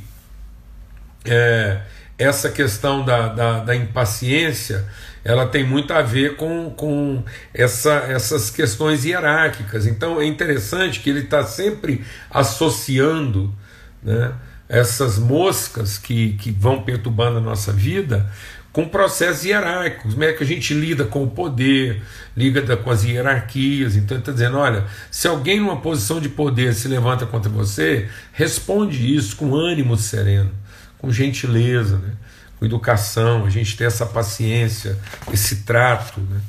é, 1.25 1.81
essa 2.19 2.51
questão 2.51 3.05
da, 3.05 3.29
da, 3.29 3.61
da, 3.61 3.75
impaciência 3.75 4.85
ela 5.25 5.47
tem 5.47 5.65
muito 5.65 5.93
a 5.93 6.03
ver 6.03 6.37
com, 6.37 6.71
com 6.71 7.25
essa, 7.55 7.93
essas 8.09 8.51
questões 8.51 9.05
hierárquicas. 9.05 9.87
Então 9.87 10.21
é 10.21 10.27
interessante 10.27 11.01
que 11.01 11.09
ele 11.09 11.21
está 11.21 11.43
sempre 11.45 12.05
associando 12.31 13.55
né, 14.03 14.35
essas 14.69 15.19
moscas 15.19 15.99
que, 15.99 16.35
que 16.35 16.51
vão 16.51 16.83
perturbando 16.83 17.39
a 17.39 17.41
nossa 17.41 17.73
vida 17.73 18.31
com 18.75 18.89
processos 18.89 19.45
hierárquicos, 19.45 20.15
como 20.15 20.25
é 20.25 20.33
que 20.33 20.43
a 20.43 20.47
gente 20.47 20.75
lida 20.75 21.05
com 21.05 21.23
o 21.23 21.31
poder, 21.31 22.03
lida 22.37 22.77
com 22.77 22.91
as 22.91 23.05
hierarquias. 23.05 23.95
Então 23.95 24.17
ele 24.17 24.23
está 24.23 24.33
dizendo: 24.33 24.59
olha, 24.59 24.85
se 25.13 25.29
alguém 25.29 25.61
numa 25.61 25.81
posição 25.81 26.21
de 26.21 26.29
poder 26.29 26.75
se 26.75 26.89
levanta 26.89 27.25
contra 27.25 27.49
você, 27.49 28.09
responde 28.33 29.15
isso 29.15 29.37
com 29.37 29.55
ânimo 29.55 29.97
sereno, 29.97 30.51
com 30.99 31.13
gentileza, 31.13 31.99
né? 31.99 32.15
com 32.59 32.67
educação, 32.67 33.47
a 33.47 33.51
gente 33.51 33.77
tem 33.77 33.87
essa 33.87 34.07
paciência, 34.07 34.99
esse 35.33 35.63
trato 35.63 36.21
né? 36.21 36.41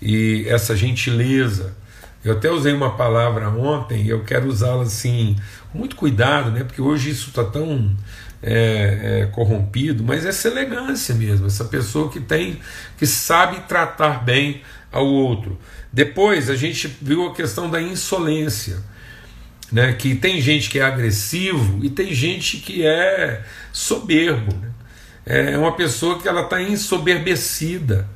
e 0.00 0.46
essa 0.48 0.74
gentileza. 0.74 1.74
Eu 2.26 2.32
até 2.32 2.50
usei 2.50 2.72
uma 2.72 2.96
palavra 2.96 3.48
ontem 3.48 4.02
e 4.02 4.08
eu 4.08 4.24
quero 4.24 4.48
usá-la 4.48 4.82
assim 4.82 5.36
muito 5.72 5.94
cuidado, 5.94 6.50
né? 6.50 6.64
Porque 6.64 6.82
hoje 6.82 7.10
isso 7.10 7.28
está 7.28 7.44
tão 7.44 7.96
é, 8.42 9.22
é, 9.22 9.26
corrompido, 9.26 10.02
mas 10.02 10.26
essa 10.26 10.48
elegância 10.48 11.14
mesmo, 11.14 11.46
essa 11.46 11.64
pessoa 11.66 12.10
que 12.10 12.18
tem, 12.18 12.58
que 12.98 13.06
sabe 13.06 13.60
tratar 13.68 14.24
bem 14.24 14.62
ao 14.90 15.06
outro. 15.06 15.56
Depois 15.92 16.50
a 16.50 16.56
gente 16.56 16.88
viu 17.00 17.28
a 17.28 17.32
questão 17.32 17.70
da 17.70 17.80
insolência, 17.80 18.82
né? 19.70 19.92
Que 19.92 20.16
tem 20.16 20.40
gente 20.40 20.68
que 20.68 20.80
é 20.80 20.82
agressivo 20.82 21.84
e 21.84 21.90
tem 21.90 22.12
gente 22.12 22.56
que 22.56 22.84
é 22.84 23.44
soberbo, 23.72 24.52
né? 24.56 24.70
É 25.24 25.56
uma 25.56 25.76
pessoa 25.76 26.18
que 26.20 26.26
ela 26.26 26.42
está 26.42 26.60
ensoberbecida 26.60 28.15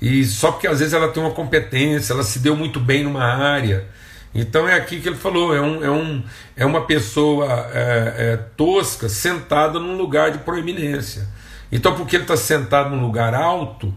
e 0.00 0.24
só 0.24 0.52
porque 0.52 0.66
às 0.66 0.78
vezes 0.78 0.94
ela 0.94 1.08
tem 1.08 1.22
uma 1.22 1.32
competência, 1.32 2.12
ela 2.12 2.22
se 2.22 2.38
deu 2.38 2.54
muito 2.54 2.78
bem 2.78 3.04
numa 3.04 3.24
área 3.24 3.86
então 4.34 4.68
é 4.68 4.74
aqui 4.74 5.00
que 5.00 5.08
ele 5.08 5.16
falou: 5.16 5.54
é, 5.54 5.60
um, 5.60 5.84
é, 5.84 5.90
um, 5.90 6.22
é 6.56 6.66
uma 6.66 6.82
pessoa 6.82 7.70
é, 7.72 8.14
é, 8.16 8.36
tosca 8.56 9.08
sentada 9.08 9.78
num 9.78 9.96
lugar 9.96 10.30
de 10.30 10.38
proeminência. 10.38 11.26
Então, 11.70 11.94
porque 11.94 12.16
ele 12.16 12.24
está 12.24 12.36
sentado 12.36 12.90
num 12.90 13.02
lugar 13.02 13.34
alto, 13.34 13.94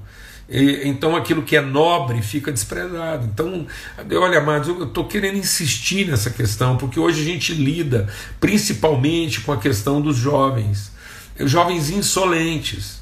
e, 0.49 0.81
então 0.83 1.15
aquilo 1.15 1.41
que 1.41 1.55
é 1.55 1.61
nobre 1.61 2.21
fica 2.21 2.51
desprezado. 2.51 3.25
Então, 3.25 3.65
olha, 4.19 4.39
amados, 4.39 4.67
eu 4.67 4.83
estou 4.83 5.05
querendo 5.05 5.37
insistir 5.37 6.07
nessa 6.07 6.29
questão, 6.29 6.77
porque 6.77 6.99
hoje 6.99 7.21
a 7.21 7.25
gente 7.25 7.53
lida 7.53 8.07
principalmente 8.39 9.41
com 9.41 9.51
a 9.51 9.57
questão 9.57 10.01
dos 10.01 10.17
jovens, 10.17 10.91
jovens 11.39 11.89
insolentes, 11.89 13.00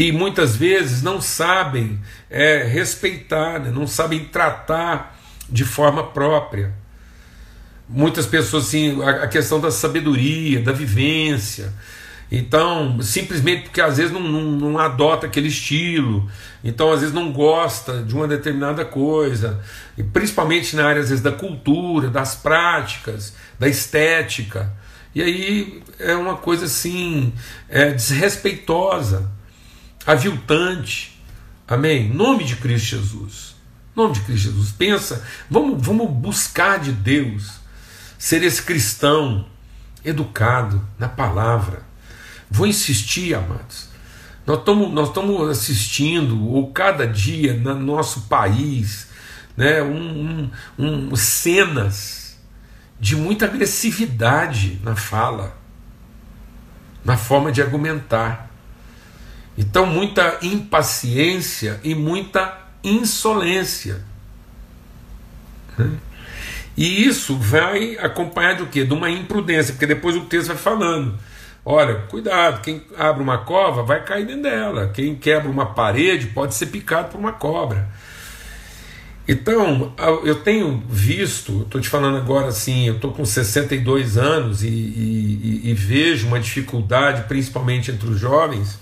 que 0.00 0.10
muitas 0.10 0.56
vezes 0.56 1.02
não 1.02 1.20
sabem 1.20 2.00
é, 2.30 2.62
respeitar, 2.62 3.58
né, 3.58 3.70
não 3.70 3.86
sabem 3.86 4.24
tratar 4.24 5.14
de 5.46 5.62
forma 5.62 6.02
própria. 6.02 6.72
Muitas 7.86 8.24
pessoas, 8.24 8.68
assim, 8.68 8.98
a 9.02 9.28
questão 9.28 9.60
da 9.60 9.70
sabedoria, 9.70 10.62
da 10.62 10.72
vivência. 10.72 11.70
Então, 12.32 13.02
simplesmente 13.02 13.64
porque 13.64 13.82
às 13.82 13.98
vezes 13.98 14.10
não, 14.10 14.22
não, 14.22 14.70
não, 14.70 14.78
adota 14.78 15.26
aquele 15.26 15.48
estilo, 15.48 16.26
então 16.64 16.90
às 16.90 17.00
vezes 17.00 17.14
não 17.14 17.30
gosta 17.30 18.02
de 18.02 18.14
uma 18.14 18.26
determinada 18.26 18.86
coisa, 18.86 19.60
e 19.98 20.02
principalmente 20.02 20.74
na 20.76 20.86
área 20.86 21.02
às 21.02 21.10
vezes 21.10 21.22
da 21.22 21.32
cultura, 21.32 22.08
das 22.08 22.34
práticas, 22.34 23.34
da 23.58 23.68
estética. 23.68 24.72
E 25.14 25.20
aí 25.20 25.82
é 25.98 26.14
uma 26.14 26.36
coisa 26.38 26.64
assim, 26.64 27.34
é, 27.68 27.90
desrespeitosa, 27.90 29.38
aviltante. 30.06 31.20
Amém? 31.66 32.12
Nome 32.12 32.44
de 32.44 32.56
Cristo 32.56 32.96
Jesus 32.96 33.50
nome 33.94 34.14
de 34.14 34.20
Cristo 34.20 34.44
Jesus. 34.44 34.72
Pensa, 34.72 35.24
vamos, 35.48 35.84
vamos 35.84 36.10
buscar 36.10 36.78
de 36.78 36.92
Deus 36.92 37.60
ser 38.18 38.42
esse 38.42 38.62
cristão 38.62 39.46
educado 40.04 40.86
na 40.98 41.08
palavra. 41.08 41.82
Vou 42.50 42.66
insistir, 42.66 43.34
amados. 43.34 43.88
Nós 44.46 44.58
estamos 44.58 44.90
nós 44.92 45.50
assistindo, 45.50 46.48
ou 46.48 46.72
cada 46.72 47.06
dia, 47.06 47.54
no 47.54 47.74
nosso 47.74 48.22
país, 48.22 49.08
né, 49.56 49.82
um, 49.82 50.50
um, 50.78 51.10
um, 51.12 51.16
cenas 51.16 52.38
de 52.98 53.14
muita 53.14 53.44
agressividade 53.44 54.80
na 54.82 54.96
fala, 54.96 55.56
na 57.04 57.16
forma 57.16 57.52
de 57.52 57.62
argumentar. 57.62 58.49
Então, 59.60 59.84
muita 59.84 60.38
impaciência 60.40 61.78
e 61.84 61.94
muita 61.94 62.58
insolência. 62.82 64.02
E 66.74 67.04
isso 67.04 67.36
vai 67.36 67.98
acompanhar 67.98 68.54
de 68.54 68.64
quê? 68.66 68.84
De 68.86 68.94
uma 68.94 69.10
imprudência, 69.10 69.74
porque 69.74 69.86
depois 69.86 70.16
o 70.16 70.22
texto 70.22 70.48
vai 70.48 70.56
falando. 70.56 71.18
Olha, 71.62 71.96
cuidado, 72.08 72.62
quem 72.62 72.82
abre 72.96 73.22
uma 73.22 73.36
cova 73.38 73.82
vai 73.82 74.02
cair 74.02 74.24
dentro 74.24 74.44
dela. 74.44 74.88
Quem 74.94 75.14
quebra 75.14 75.50
uma 75.50 75.66
parede 75.66 76.28
pode 76.28 76.54
ser 76.54 76.66
picado 76.66 77.08
por 77.08 77.18
uma 77.18 77.32
cobra. 77.32 77.86
Então, 79.28 79.92
eu 80.24 80.36
tenho 80.36 80.82
visto, 80.88 81.62
estou 81.62 81.82
te 81.82 81.88
falando 81.90 82.16
agora 82.16 82.48
assim, 82.48 82.86
eu 82.86 82.94
estou 82.94 83.12
com 83.12 83.26
62 83.26 84.16
anos 84.16 84.64
e, 84.64 84.68
e, 84.68 85.60
e 85.64 85.74
vejo 85.74 86.28
uma 86.28 86.40
dificuldade, 86.40 87.24
principalmente 87.28 87.90
entre 87.90 88.08
os 88.08 88.18
jovens, 88.18 88.78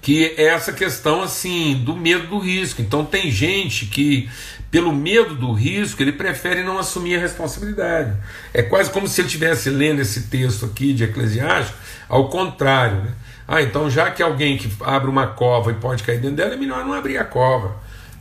que 0.00 0.34
é 0.36 0.44
essa 0.44 0.72
questão 0.72 1.22
assim 1.22 1.82
do 1.84 1.96
medo 1.96 2.26
do 2.26 2.38
risco. 2.38 2.80
Então 2.80 3.04
tem 3.04 3.30
gente 3.30 3.86
que 3.86 4.28
pelo 4.70 4.92
medo 4.92 5.34
do 5.34 5.52
risco 5.52 6.02
ele 6.02 6.12
prefere 6.12 6.62
não 6.62 6.78
assumir 6.78 7.16
a 7.16 7.20
responsabilidade. 7.20 8.16
É 8.54 8.62
quase 8.62 8.90
como 8.90 9.08
se 9.08 9.20
ele 9.20 9.26
estivesse 9.26 9.68
lendo 9.68 10.00
esse 10.00 10.28
texto 10.28 10.66
aqui 10.66 10.92
de 10.92 11.04
Eclesiastes 11.04 11.74
ao 12.08 12.28
contrário, 12.28 12.96
né? 13.02 13.12
Ah, 13.46 13.62
então 13.62 13.90
já 13.90 14.10
que 14.10 14.22
alguém 14.22 14.56
que 14.56 14.70
abre 14.80 15.10
uma 15.10 15.26
cova 15.26 15.72
e 15.72 15.74
pode 15.74 16.04
cair 16.04 16.20
dentro 16.20 16.36
dela, 16.36 16.54
é 16.54 16.56
melhor 16.56 16.84
não 16.84 16.92
abrir 16.92 17.18
a 17.18 17.24
cova. 17.24 17.74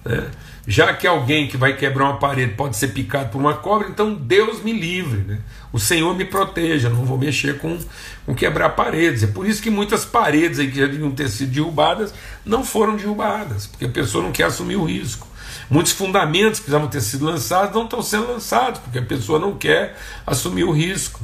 Né? 0.05 0.29
Já 0.67 0.93
que 0.93 1.07
alguém 1.07 1.47
que 1.47 1.57
vai 1.57 1.75
quebrar 1.75 2.05
uma 2.05 2.17
parede 2.17 2.53
pode 2.53 2.77
ser 2.77 2.89
picado 2.89 3.29
por 3.29 3.39
uma 3.39 3.55
cobra, 3.55 3.87
então 3.89 4.13
Deus 4.13 4.61
me 4.61 4.71
livre, 4.71 5.19
né? 5.19 5.39
o 5.73 5.79
Senhor 5.79 6.15
me 6.15 6.25
proteja, 6.25 6.89
não 6.89 7.05
vou 7.05 7.17
mexer 7.17 7.57
com, 7.57 7.77
com 8.25 8.35
quebrar 8.35 8.69
paredes. 8.69 9.23
É 9.23 9.27
por 9.27 9.47
isso 9.47 9.61
que 9.61 9.69
muitas 9.69 10.05
paredes 10.05 10.59
aí 10.59 10.69
que 10.69 10.79
já 10.79 10.85
deviam 10.85 11.11
ter 11.11 11.29
sido 11.29 11.51
derrubadas 11.51 12.13
não 12.45 12.63
foram 12.63 12.95
derrubadas, 12.95 13.67
porque 13.67 13.85
a 13.85 13.89
pessoa 13.89 14.23
não 14.23 14.31
quer 14.31 14.43
assumir 14.43 14.75
o 14.75 14.85
risco. 14.85 15.27
Muitos 15.69 15.91
fundamentos 15.91 16.59
que 16.59 16.65
precisavam 16.65 16.87
ter 16.87 17.01
sido 17.01 17.25
lançados 17.25 17.73
não 17.73 17.83
estão 17.83 18.01
sendo 18.01 18.27
lançados, 18.27 18.79
porque 18.79 18.99
a 18.99 19.03
pessoa 19.03 19.39
não 19.39 19.55
quer 19.55 19.95
assumir 20.25 20.63
o 20.63 20.71
risco. 20.71 21.21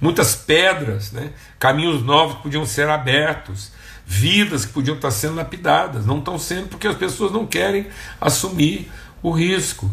Muitas 0.00 0.36
pedras, 0.36 1.10
né? 1.10 1.30
caminhos 1.58 2.02
novos 2.02 2.38
podiam 2.38 2.64
ser 2.64 2.88
abertos, 2.88 3.72
vidas 4.10 4.64
que 4.64 4.72
podiam 4.72 4.96
estar 4.96 5.10
sendo 5.10 5.34
lapidadas, 5.34 6.06
não 6.06 6.18
estão 6.18 6.38
sendo 6.38 6.68
porque 6.68 6.88
as 6.88 6.96
pessoas 6.96 7.30
não 7.30 7.44
querem 7.44 7.88
assumir 8.18 8.90
o 9.22 9.30
risco. 9.30 9.90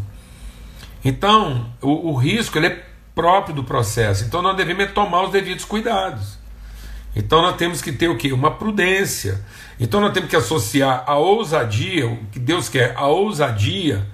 Então, 1.04 1.70
o, 1.82 2.12
o 2.12 2.14
risco 2.14 2.56
ele 2.56 2.68
é 2.68 2.86
próprio 3.14 3.54
do 3.54 3.62
processo, 3.62 4.24
então 4.24 4.40
nós 4.40 4.56
devemos 4.56 4.90
tomar 4.92 5.24
os 5.24 5.32
devidos 5.32 5.66
cuidados. 5.66 6.38
Então 7.14 7.42
nós 7.42 7.56
temos 7.56 7.82
que 7.82 7.92
ter 7.92 8.08
o 8.08 8.16
que? 8.16 8.32
Uma 8.32 8.52
prudência. 8.52 9.44
Então 9.78 10.00
nós 10.00 10.12
temos 10.14 10.30
que 10.30 10.36
associar 10.36 11.04
a 11.06 11.16
ousadia, 11.16 12.06
o 12.06 12.16
que 12.32 12.38
Deus 12.38 12.70
quer, 12.70 12.94
a 12.96 13.06
ousadia, 13.06 14.06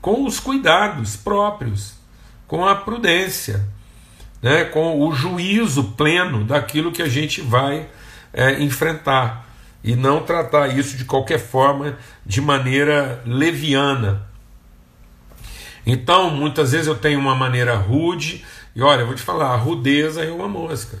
com 0.00 0.24
os 0.24 0.38
cuidados 0.38 1.16
próprios, 1.16 1.94
com 2.46 2.66
a 2.66 2.76
prudência, 2.76 3.66
né? 4.40 4.64
com 4.64 5.00
o 5.00 5.12
juízo 5.12 5.92
pleno 5.96 6.44
daquilo 6.44 6.92
que 6.92 7.02
a 7.02 7.08
gente 7.08 7.40
vai 7.40 7.88
é, 8.32 8.62
enfrentar. 8.62 9.48
E 9.82 9.96
não 9.96 10.22
tratar 10.22 10.68
isso 10.68 10.96
de 10.96 11.04
qualquer 11.04 11.38
forma, 11.38 11.96
de 12.24 12.40
maneira 12.40 13.22
leviana. 13.24 14.28
Então, 15.86 16.30
muitas 16.30 16.72
vezes 16.72 16.86
eu 16.86 16.94
tenho 16.94 17.18
uma 17.18 17.34
maneira 17.34 17.74
rude, 17.76 18.44
e 18.76 18.82
olha, 18.82 19.00
eu 19.00 19.06
vou 19.06 19.14
te 19.14 19.22
falar, 19.22 19.52
a 19.52 19.56
rudeza 19.56 20.22
é 20.22 20.30
uma 20.30 20.48
mosca. 20.48 20.98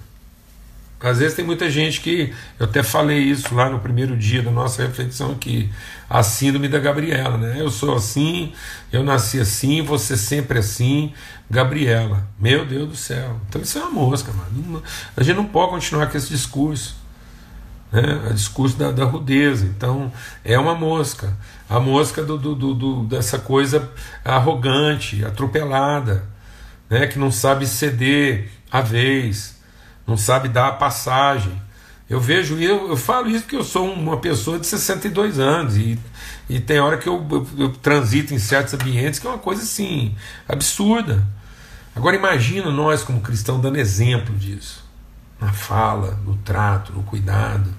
Às 1.02 1.18
vezes 1.18 1.34
tem 1.34 1.44
muita 1.44 1.70
gente 1.70 2.00
que, 2.02 2.34
eu 2.58 2.66
até 2.66 2.82
falei 2.82 3.18
isso 3.18 3.54
lá 3.54 3.70
no 3.70 3.78
primeiro 3.78 4.14
dia 4.14 4.42
da 4.42 4.50
nossa 4.50 4.82
reflexão 4.82 5.32
aqui, 5.32 5.70
a 6.08 6.22
síndrome 6.22 6.68
da 6.68 6.78
Gabriela, 6.78 7.38
né? 7.38 7.56
Eu 7.58 7.70
sou 7.70 7.94
assim, 7.94 8.52
eu 8.92 9.02
nasci 9.02 9.40
assim, 9.40 9.80
você 9.80 10.14
sempre 10.14 10.58
assim, 10.58 11.14
Gabriela. 11.50 12.28
Meu 12.38 12.66
Deus 12.66 12.88
do 12.88 12.96
céu. 12.96 13.40
Então 13.48 13.62
isso 13.62 13.78
é 13.78 13.82
uma 13.82 13.90
mosca, 13.90 14.30
mano. 14.30 14.82
A 15.16 15.22
gente 15.22 15.36
não 15.36 15.46
pode 15.46 15.70
continuar 15.70 16.06
com 16.08 16.18
esse 16.18 16.28
discurso. 16.28 16.99
Né? 17.92 18.28
O 18.30 18.34
discurso 18.34 18.76
da, 18.76 18.90
da 18.90 19.04
rudeza. 19.04 19.64
Então 19.66 20.12
é 20.44 20.58
uma 20.58 20.74
mosca. 20.74 21.36
A 21.68 21.78
mosca 21.80 22.22
do, 22.22 22.36
do, 22.36 22.54
do, 22.54 23.04
dessa 23.04 23.38
coisa 23.38 23.90
arrogante, 24.24 25.24
atropelada, 25.24 26.24
né? 26.88 27.06
que 27.06 27.18
não 27.18 27.30
sabe 27.30 27.66
ceder 27.66 28.50
a 28.70 28.80
vez 28.80 29.60
não 30.10 30.16
sabe 30.16 30.48
dar 30.48 30.68
a 30.68 30.72
passagem. 30.72 31.52
Eu 32.08 32.20
vejo, 32.20 32.58
eu, 32.58 32.88
eu 32.88 32.96
falo 32.96 33.28
isso 33.28 33.42
porque 33.44 33.54
eu 33.56 33.62
sou 33.62 33.90
uma 33.92 34.16
pessoa 34.16 34.58
de 34.58 34.66
62 34.66 35.38
anos 35.38 35.76
e, 35.76 35.96
e 36.48 36.58
tem 36.58 36.80
hora 36.80 36.98
que 36.98 37.08
eu, 37.08 37.24
eu, 37.30 37.46
eu 37.56 37.68
transito 37.70 38.34
em 38.34 38.38
certos 38.38 38.74
ambientes 38.74 39.20
que 39.20 39.26
é 39.26 39.30
uma 39.30 39.38
coisa 39.38 39.62
assim, 39.62 40.16
absurda. 40.48 41.24
Agora 41.94 42.16
imagina 42.16 42.70
nós 42.70 43.04
como 43.04 43.20
cristãos 43.20 43.62
dando 43.62 43.78
exemplo 43.78 44.34
disso. 44.34 44.84
Na 45.40 45.52
fala, 45.52 46.18
no 46.24 46.36
trato, 46.38 46.92
no 46.92 47.04
cuidado, 47.04 47.72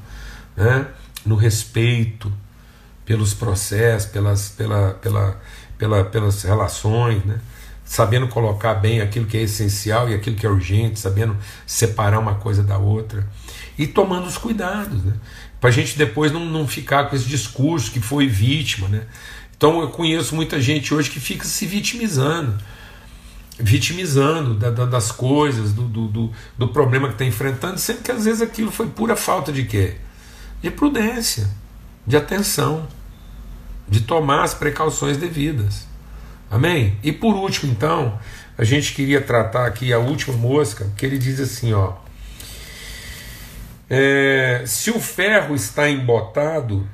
né? 0.55 0.87
no 1.25 1.35
respeito 1.35 2.31
pelos 3.05 3.33
processos, 3.33 4.09
pelas, 4.09 4.49
pela, 4.49 4.93
pela, 4.93 5.41
pela, 5.77 6.03
pelas 6.05 6.43
relações, 6.43 7.23
né? 7.25 7.39
sabendo 7.83 8.27
colocar 8.27 8.75
bem 8.75 9.01
aquilo 9.01 9.25
que 9.25 9.37
é 9.37 9.41
essencial 9.41 10.09
e 10.09 10.13
aquilo 10.13 10.35
que 10.35 10.45
é 10.45 10.49
urgente, 10.49 10.99
sabendo 10.99 11.35
separar 11.65 12.19
uma 12.19 12.35
coisa 12.35 12.63
da 12.63 12.77
outra 12.77 13.27
e 13.77 13.85
tomando 13.85 14.27
os 14.27 14.37
cuidados, 14.37 15.03
né? 15.03 15.13
para 15.59 15.69
a 15.69 15.73
gente 15.73 15.97
depois 15.97 16.31
não, 16.31 16.45
não 16.45 16.67
ficar 16.67 17.09
com 17.09 17.15
esse 17.15 17.25
discurso 17.25 17.91
que 17.91 17.99
foi 17.99 18.27
vítima. 18.27 18.87
Né? 18.87 19.03
Então 19.55 19.81
eu 19.81 19.89
conheço 19.89 20.35
muita 20.35 20.59
gente 20.61 20.93
hoje 20.93 21.09
que 21.09 21.19
fica 21.19 21.45
se 21.45 21.65
vitimizando, 21.65 22.57
vitimizando 23.59 24.55
da, 24.55 24.69
da, 24.71 24.85
das 24.85 25.11
coisas, 25.11 25.73
do, 25.73 25.83
do, 25.83 26.07
do, 26.07 26.31
do 26.57 26.67
problema 26.69 27.07
que 27.07 27.13
está 27.13 27.25
enfrentando, 27.25 27.77
sendo 27.77 28.01
que 28.01 28.11
às 28.11 28.25
vezes 28.25 28.41
aquilo 28.41 28.71
foi 28.71 28.87
pura 28.87 29.15
falta 29.15 29.51
de 29.51 29.65
quê? 29.65 29.97
De 30.61 30.69
prudência, 30.69 31.47
de 32.05 32.15
atenção, 32.15 32.87
de 33.87 34.01
tomar 34.01 34.43
as 34.43 34.53
precauções 34.53 35.17
devidas. 35.17 35.87
Amém? 36.49 36.97
E 37.01 37.11
por 37.11 37.35
último, 37.35 37.71
então, 37.71 38.19
a 38.57 38.63
gente 38.63 38.93
queria 38.93 39.21
tratar 39.21 39.65
aqui 39.65 39.91
a 39.91 39.99
última 39.99 40.35
mosca, 40.35 40.87
que 40.95 41.05
ele 41.05 41.17
diz 41.17 41.39
assim, 41.39 41.73
ó. 41.73 41.93
É, 43.89 44.63
se 44.65 44.91
o 44.91 44.99
ferro 44.99 45.55
está 45.55 45.89
embotado 45.89 46.87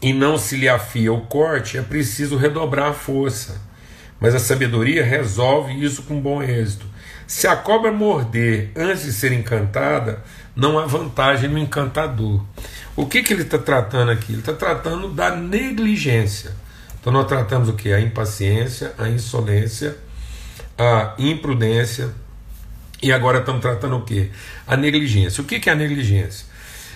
e 0.00 0.12
não 0.12 0.36
se 0.36 0.56
lhe 0.56 0.68
afia 0.68 1.12
o 1.12 1.20
corte, 1.26 1.78
é 1.78 1.82
preciso 1.82 2.36
redobrar 2.36 2.90
a 2.90 2.94
força. 2.94 3.60
Mas 4.18 4.34
a 4.34 4.38
sabedoria 4.38 5.04
resolve 5.04 5.72
isso 5.84 6.04
com 6.04 6.20
bom 6.20 6.42
êxito. 6.42 6.86
Se 7.26 7.46
a 7.46 7.56
cobra 7.56 7.90
morder 7.90 8.70
antes 8.76 9.04
de 9.04 9.12
ser 9.12 9.32
encantada, 9.32 10.22
não 10.54 10.78
há 10.78 10.86
vantagem 10.86 11.48
no 11.48 11.58
encantador. 11.58 12.44
O 12.94 13.06
que, 13.06 13.22
que 13.22 13.32
ele 13.32 13.42
está 13.42 13.58
tratando 13.58 14.10
aqui? 14.10 14.32
Ele 14.32 14.40
está 14.40 14.52
tratando 14.52 15.08
da 15.08 15.34
negligência. 15.34 16.54
Então 17.00 17.12
nós 17.12 17.26
tratamos 17.26 17.68
o 17.68 17.72
que? 17.72 17.92
A 17.92 18.00
impaciência, 18.00 18.94
a 18.98 19.08
insolência, 19.08 19.96
a 20.78 21.14
imprudência 21.18 22.14
e 23.02 23.12
agora 23.12 23.40
estamos 23.40 23.60
tratando 23.60 23.96
o 23.96 24.02
que? 24.02 24.30
A 24.66 24.76
negligência. 24.76 25.42
O 25.42 25.44
que 25.44 25.68
é 25.68 25.72
a 25.72 25.74
negligência? 25.74 26.46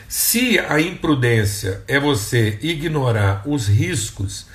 Se 0.08 0.56
a 0.58 0.80
imprudência 0.80 1.82
é 1.88 1.98
você 1.98 2.58
ignorar 2.62 3.42
os 3.44 3.66
riscos, 3.66 4.46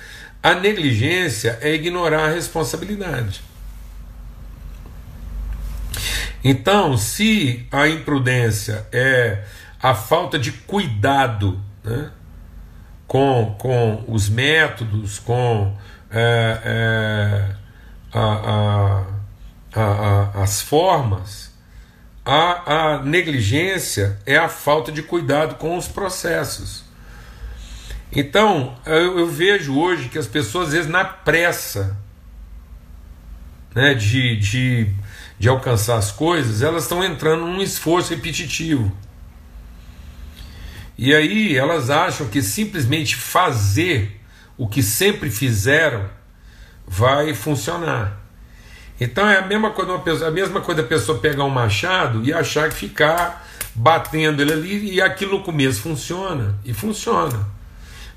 a 0.42 0.54
negligência 0.54 1.58
é 1.60 1.74
ignorar 1.74 2.30
a 2.30 2.34
responsabilidade. 2.34 3.42
Então, 6.44 6.96
se 6.96 7.66
a 7.70 7.88
imprudência 7.88 8.86
é 8.92 9.44
a 9.80 9.94
falta 9.94 10.38
de 10.38 10.52
cuidado, 10.52 11.60
né? 11.84 12.10
com, 13.06 13.54
com 13.58 14.04
os 14.08 14.28
métodos, 14.28 15.18
com 15.18 15.76
é, 16.10 16.60
é, 16.64 17.56
a, 18.12 19.04
a, 19.74 19.80
a, 19.80 20.42
as 20.42 20.62
formas, 20.62 21.52
a, 22.24 22.94
a 22.94 23.02
negligência 23.02 24.18
é 24.24 24.36
a 24.36 24.48
falta 24.48 24.92
de 24.92 25.02
cuidado 25.02 25.56
com 25.56 25.76
os 25.76 25.88
processos. 25.88 26.84
Então, 28.10 28.76
eu, 28.84 29.18
eu, 29.18 29.26
vejo 29.26 29.78
hoje 29.78 30.08
que 30.08 30.18
as 30.18 30.26
pessoas, 30.26 30.68
às 30.68 30.72
vezes, 30.74 30.90
na 30.90 31.04
pressa 31.04 31.96
né, 33.74 33.94
de, 33.94 34.36
de, 34.36 34.94
de 35.42 35.48
alcançar 35.48 35.96
as 35.96 36.12
coisas, 36.12 36.62
elas 36.62 36.84
estão 36.84 37.02
entrando 37.02 37.44
num 37.44 37.60
esforço 37.60 38.14
repetitivo. 38.14 38.96
E 40.96 41.12
aí 41.12 41.56
elas 41.58 41.90
acham 41.90 42.28
que 42.28 42.40
simplesmente 42.40 43.16
fazer 43.16 44.20
o 44.56 44.68
que 44.68 44.84
sempre 44.84 45.32
fizeram 45.32 46.08
vai 46.86 47.34
funcionar. 47.34 48.20
Então 49.00 49.28
é 49.28 49.38
a 49.38 49.42
mesma 49.44 49.72
coisa, 49.72 49.98
pessoa, 49.98 50.28
a 50.28 50.30
mesma 50.30 50.60
coisa 50.60 50.82
a 50.82 50.84
pessoa 50.84 51.18
pegar 51.18 51.42
um 51.42 51.50
machado 51.50 52.22
e 52.22 52.32
achar 52.32 52.68
que 52.68 52.76
ficar 52.76 53.44
batendo 53.74 54.42
ele 54.42 54.52
ali 54.52 54.92
e 54.92 55.00
aquilo 55.00 55.38
no 55.38 55.42
começo 55.42 55.80
funciona 55.80 56.56
e 56.64 56.72
funciona. 56.72 57.48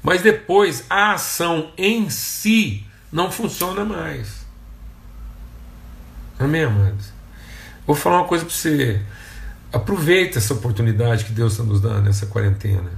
Mas 0.03 0.21
depois 0.21 0.85
a 0.87 1.13
ação 1.13 1.71
em 1.75 2.07
si 2.07 2.85
não 3.11 3.31
funciona 3.31 3.83
mais. 3.83 4.45
Amém, 6.37 6.65
amados? 6.65 7.14
Vou 7.85 7.95
falar 7.95 8.17
uma 8.17 8.27
coisa 8.27 8.45
para 8.45 8.53
você. 8.53 9.01
Aproveita 9.71 10.37
essa 10.37 10.53
oportunidade 10.53 11.25
que 11.25 11.31
Deus 11.31 11.53
está 11.53 11.63
nos 11.63 11.81
dando 11.81 12.03
nessa 12.03 12.25
quarentena, 12.27 12.91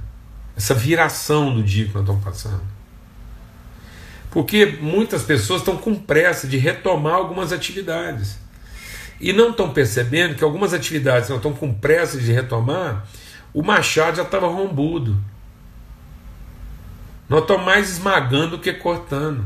essa 0.56 0.74
viração 0.74 1.54
do 1.54 1.62
dia 1.62 1.86
que 1.86 1.94
nós 1.94 2.02
estamos 2.02 2.22
passando. 2.24 2.62
Porque 4.30 4.78
muitas 4.80 5.22
pessoas 5.22 5.60
estão 5.60 5.76
com 5.76 5.94
pressa 5.94 6.46
de 6.46 6.56
retomar 6.56 7.14
algumas 7.14 7.52
atividades 7.52 8.38
e 9.20 9.32
não 9.32 9.50
estão 9.50 9.72
percebendo 9.72 10.34
que 10.34 10.44
algumas 10.44 10.72
atividades 10.72 11.26
que 11.26 11.32
nós 11.32 11.38
estão 11.38 11.52
com 11.52 11.72
pressa 11.74 12.18
de 12.18 12.32
retomar, 12.32 13.06
o 13.52 13.62
machado 13.62 14.18
já 14.18 14.22
estava 14.22 14.46
rombudo. 14.46 15.18
Nós 17.28 17.42
estamos 17.42 17.64
mais 17.64 17.90
esmagando 17.90 18.56
do 18.56 18.58
que 18.58 18.72
cortando. 18.72 19.44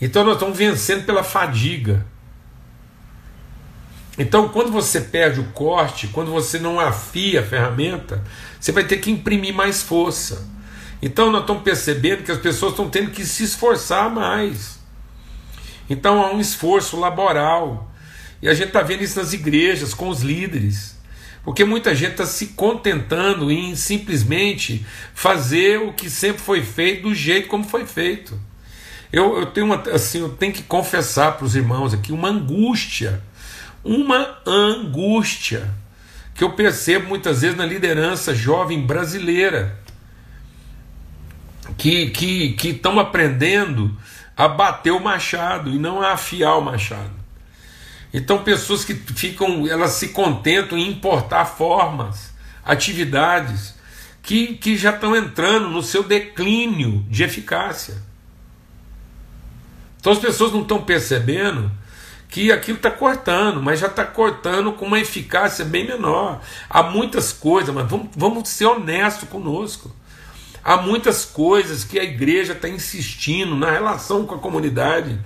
Então 0.00 0.24
nós 0.24 0.34
estamos 0.34 0.56
vencendo 0.56 1.04
pela 1.04 1.22
fadiga. 1.22 2.06
Então, 4.20 4.50
quando 4.50 4.70
você 4.70 5.00
perde 5.00 5.40
o 5.40 5.44
corte, 5.44 6.08
quando 6.08 6.30
você 6.30 6.58
não 6.58 6.78
afia 6.78 7.40
a 7.40 7.42
ferramenta, 7.42 8.22
você 8.60 8.70
vai 8.70 8.84
ter 8.84 8.98
que 8.98 9.10
imprimir 9.10 9.54
mais 9.54 9.82
força. 9.82 10.46
Então 11.00 11.32
nós 11.32 11.40
estamos 11.40 11.62
percebendo 11.62 12.22
que 12.22 12.30
as 12.30 12.38
pessoas 12.38 12.72
estão 12.72 12.90
tendo 12.90 13.12
que 13.12 13.24
se 13.24 13.44
esforçar 13.44 14.10
mais. 14.10 14.78
Então 15.88 16.22
há 16.22 16.34
um 16.34 16.38
esforço 16.38 17.00
laboral. 17.00 17.90
E 18.42 18.48
a 18.50 18.52
gente 18.52 18.66
está 18.66 18.82
vendo 18.82 19.02
isso 19.02 19.18
nas 19.18 19.32
igrejas, 19.32 19.94
com 19.94 20.10
os 20.10 20.20
líderes. 20.20 20.98
Porque 21.42 21.64
muita 21.64 21.94
gente 21.94 22.10
está 22.10 22.26
se 22.26 22.48
contentando 22.48 23.50
em 23.50 23.74
simplesmente 23.74 24.84
fazer 25.14 25.80
o 25.80 25.94
que 25.94 26.10
sempre 26.10 26.42
foi 26.42 26.62
feito 26.62 27.04
do 27.04 27.14
jeito 27.14 27.48
como 27.48 27.64
foi 27.64 27.86
feito. 27.86 28.38
Eu, 29.10 29.38
eu 29.38 29.46
tenho 29.46 29.64
uma, 29.64 29.82
assim, 29.94 30.20
eu 30.20 30.28
tenho 30.28 30.52
que 30.52 30.62
confessar 30.62 31.38
para 31.38 31.46
os 31.46 31.56
irmãos 31.56 31.94
aqui 31.94 32.12
uma 32.12 32.28
angústia, 32.28 33.22
uma 33.84 34.38
angústia 34.46 35.68
que 36.34 36.44
eu 36.44 36.52
percebo 36.52 37.08
muitas 37.08 37.42
vezes 37.42 37.56
na 37.56 37.66
liderança 37.66 38.34
jovem 38.34 38.86
brasileira, 38.86 39.78
que 41.76 42.10
que 42.10 42.52
que 42.52 42.68
estão 42.68 42.98
aprendendo 42.98 43.96
a 44.36 44.48
bater 44.48 44.90
o 44.90 45.00
machado 45.00 45.70
e 45.70 45.78
não 45.78 46.00
a 46.00 46.12
afiar 46.12 46.58
o 46.58 46.62
machado. 46.62 47.20
Então 48.12 48.42
pessoas 48.42 48.84
que 48.84 48.94
ficam, 48.94 49.66
elas 49.66 49.92
se 49.92 50.08
contentam 50.08 50.76
em 50.76 50.88
importar 50.88 51.44
formas, 51.44 52.32
atividades 52.64 53.74
que, 54.22 54.54
que 54.56 54.76
já 54.76 54.90
estão 54.90 55.14
entrando 55.14 55.68
no 55.68 55.82
seu 55.82 56.02
declínio 56.02 57.04
de 57.08 57.22
eficácia. 57.22 58.02
Então 59.98 60.12
as 60.12 60.18
pessoas 60.18 60.52
não 60.52 60.62
estão 60.62 60.82
percebendo 60.82 61.70
que 62.30 62.52
aquilo 62.52 62.76
está 62.76 62.90
cortando, 62.90 63.60
mas 63.60 63.80
já 63.80 63.88
está 63.88 64.04
cortando 64.04 64.72
com 64.72 64.86
uma 64.86 65.00
eficácia 65.00 65.64
bem 65.64 65.86
menor. 65.86 66.40
Há 66.68 66.82
muitas 66.82 67.32
coisas, 67.32 67.74
mas 67.74 67.88
vamos, 67.90 68.08
vamos 68.16 68.48
ser 68.48 68.66
honestos 68.66 69.28
conosco. 69.28 69.94
Há 70.62 70.76
muitas 70.76 71.24
coisas 71.24 71.82
que 71.82 71.98
a 71.98 72.04
igreja 72.04 72.52
está 72.52 72.68
insistindo 72.68 73.56
na 73.56 73.70
relação 73.70 74.26
com 74.26 74.36
a 74.36 74.38
comunidade 74.38 75.18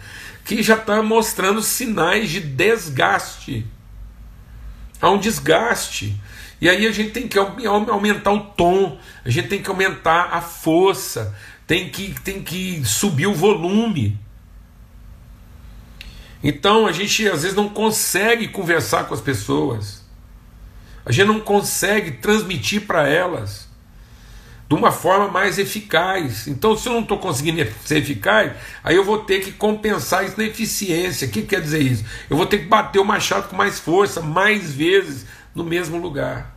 que 0.45 0.63
já 0.63 0.77
está 0.77 1.03
mostrando 1.03 1.63
sinais 1.63 2.31
de 2.31 2.41
desgaste. 2.41 3.67
Há 5.01 5.11
um 5.11 5.19
desgaste. 5.19 6.19
E 6.61 6.69
aí 6.69 6.87
a 6.87 6.93
gente 6.93 7.11
tem 7.11 7.29
que 7.29 7.39
aumentar 7.39 8.33
o 8.33 8.41
tom, 8.41 8.99
a 9.25 9.29
gente 9.29 9.49
tem 9.49 9.63
que 9.63 9.69
aumentar 9.69 10.31
a 10.33 10.41
força, 10.41 11.35
tem 11.67 11.91
que, 11.91 12.15
tem 12.23 12.43
que 12.43 12.83
subir 12.85 13.27
o 13.27 13.35
volume. 13.35 14.19
Então 16.45 16.87
a 16.87 16.93
gente 16.93 17.27
às 17.27 17.43
vezes 17.43 17.57
não 17.57 17.71
consegue 17.71 18.49
conversar 18.49 19.05
com 19.05 19.15
as 19.15 19.21
pessoas, 19.23 20.05
a 21.07 21.11
gente 21.11 21.27
não 21.27 21.41
consegue 21.41 22.13
transmitir 22.13 22.83
para 22.83 23.09
elas 23.09 23.67
de 24.69 24.75
uma 24.75 24.93
forma 24.93 25.29
mais 25.29 25.59
eficaz. 25.59 26.47
Então, 26.47 26.77
se 26.77 26.89
eu 26.89 26.95
não 26.95 27.01
estou 27.01 27.19
conseguindo 27.19 27.67
ser 27.85 27.99
eficaz, 27.99 28.53
aí 28.83 28.97
eu 28.97 29.05
vou 29.05 29.19
ter 29.19 29.41
que 29.41 29.53
compensar 29.53 30.25
isso 30.25 30.39
na 30.39 30.45
eficiência. 30.45 31.29
O 31.29 31.31
que 31.31 31.43
quer 31.43 31.61
dizer 31.61 31.81
isso? 31.81 32.05
Eu 32.31 32.37
vou 32.37 32.47
ter 32.47 32.59
que 32.59 32.67
bater 32.67 32.99
o 32.99 33.05
machado 33.05 33.49
com 33.49 33.57
mais 33.57 33.79
força, 33.79 34.23
mais 34.23 34.73
vezes, 34.73 35.27
no 35.55 35.65
mesmo 35.65 35.99
lugar. 35.99 36.57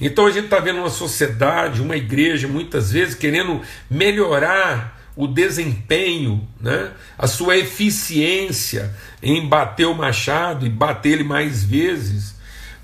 Então 0.00 0.26
a 0.26 0.30
gente 0.30 0.44
está 0.44 0.60
vendo 0.60 0.78
uma 0.78 0.90
sociedade, 0.90 1.82
uma 1.82 1.96
igreja, 1.96 2.48
muitas 2.48 2.92
vezes 2.92 3.14
querendo 3.14 3.60
melhorar 3.90 4.99
o 5.20 5.28
desempenho, 5.28 6.48
né? 6.58 6.92
a 7.18 7.26
sua 7.26 7.56
eficiência 7.58 8.94
em 9.22 9.46
bater 9.46 9.86
o 9.86 9.94
machado 9.94 10.66
e 10.66 10.70
bater 10.70 11.12
ele 11.12 11.24
mais 11.24 11.62
vezes, 11.62 12.34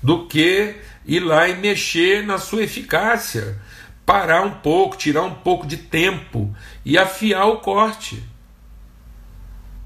do 0.03 0.27
que 0.27 0.75
ir 1.05 1.19
lá 1.21 1.49
e 1.49 1.55
mexer 1.55 2.23
na 2.23 2.37
sua 2.37 2.63
eficácia, 2.63 3.59
parar 4.05 4.43
um 4.43 4.51
pouco, 4.51 4.95
tirar 4.95 5.23
um 5.23 5.33
pouco 5.33 5.65
de 5.65 5.77
tempo 5.77 6.55
e 6.85 6.95
afiar 6.97 7.47
o 7.47 7.57
corte. 7.57 8.23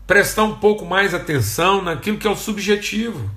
Prestar 0.06 0.44
um 0.44 0.58
pouco 0.58 0.86
mais 0.86 1.14
atenção 1.14 1.82
naquilo 1.82 2.18
que 2.18 2.28
é 2.28 2.30
o 2.30 2.36
subjetivo. 2.36 3.32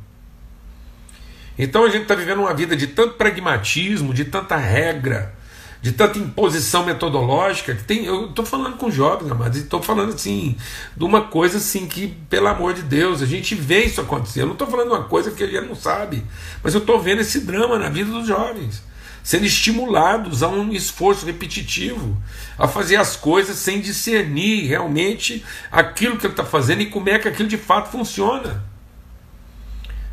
Então 1.57 1.85
a 1.85 1.89
gente 1.89 2.03
está 2.03 2.17
vivendo 2.17 2.41
uma 2.41 2.53
vida 2.53 2.77
de 2.77 2.89
tanto 2.89 3.15
pragmatismo, 3.15 4.13
de 4.13 4.25
tanta 4.25 4.57
regra, 4.57 5.37
de 5.85 5.93
tanta 5.93 6.19
imposição 6.19 6.83
metodológica 6.83 7.75
que 7.75 7.85
tem. 7.85 8.07
Eu 8.07 8.31
estou 8.31 8.47
falando 8.47 8.79
com 8.79 8.91
jovens, 8.91 9.29
mas 9.39 9.55
estou 9.55 9.83
falando 9.83 10.15
assim 10.15 10.57
de 10.97 11.05
uma 11.05 11.21
coisa 11.21 11.59
assim 11.59 11.87
que, 11.87 12.07
pelo 12.31 12.49
amor 12.49 12.73
de 12.73 12.81
Deus, 12.81 13.21
a 13.21 13.27
gente 13.27 13.55
vê 13.55 13.85
isso 13.85 14.01
acontecer. 14.01 14.41
Eu 14.41 14.47
não 14.47 14.55
estou 14.55 14.67
falando 14.67 14.89
uma 14.89 15.05
coisa 15.05 15.31
que 15.31 15.45
a 15.45 15.47
gente 15.47 15.69
não 15.69 15.75
sabe, 15.75 16.25
mas 16.63 16.73
eu 16.73 16.81
estou 16.81 16.99
vendo 16.99 17.21
esse 17.21 17.41
drama 17.41 17.79
na 17.79 17.91
vida 17.91 18.11
dos 18.11 18.27
jovens, 18.27 18.83
sendo 19.23 19.45
estimulados 19.45 20.43
a 20.43 20.49
um 20.49 20.73
esforço 20.73 21.27
repetitivo, 21.27 22.17
a 22.57 22.67
fazer 22.67 22.97
as 22.97 23.15
coisas 23.15 23.59
sem 23.59 23.83
discernir 23.83 24.67
realmente 24.67 25.45
aquilo 25.71 26.17
que 26.17 26.25
ele 26.25 26.33
está 26.33 26.47
fazendo 26.47 26.81
e 26.81 26.87
como 26.87 27.11
é 27.11 27.19
que 27.19 27.29
aquilo 27.29 27.47
de 27.47 27.59
fato 27.59 27.91
funciona. 27.91 28.65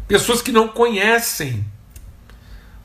Pessoas 0.05 0.41
que 0.41 0.51
não 0.51 0.67
conhecem 0.67 1.65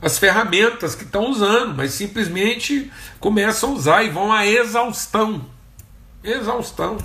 as 0.01 0.19
ferramentas 0.19 0.95
que 0.95 1.03
estão 1.03 1.29
usando, 1.29 1.75
mas 1.75 1.93
simplesmente 1.93 2.91
começam 3.19 3.71
a 3.71 3.73
usar 3.73 4.03
e 4.03 4.09
vão 4.09 4.31
à 4.31 4.45
exaustão. 4.45 5.45
Exaustão. 6.23 6.97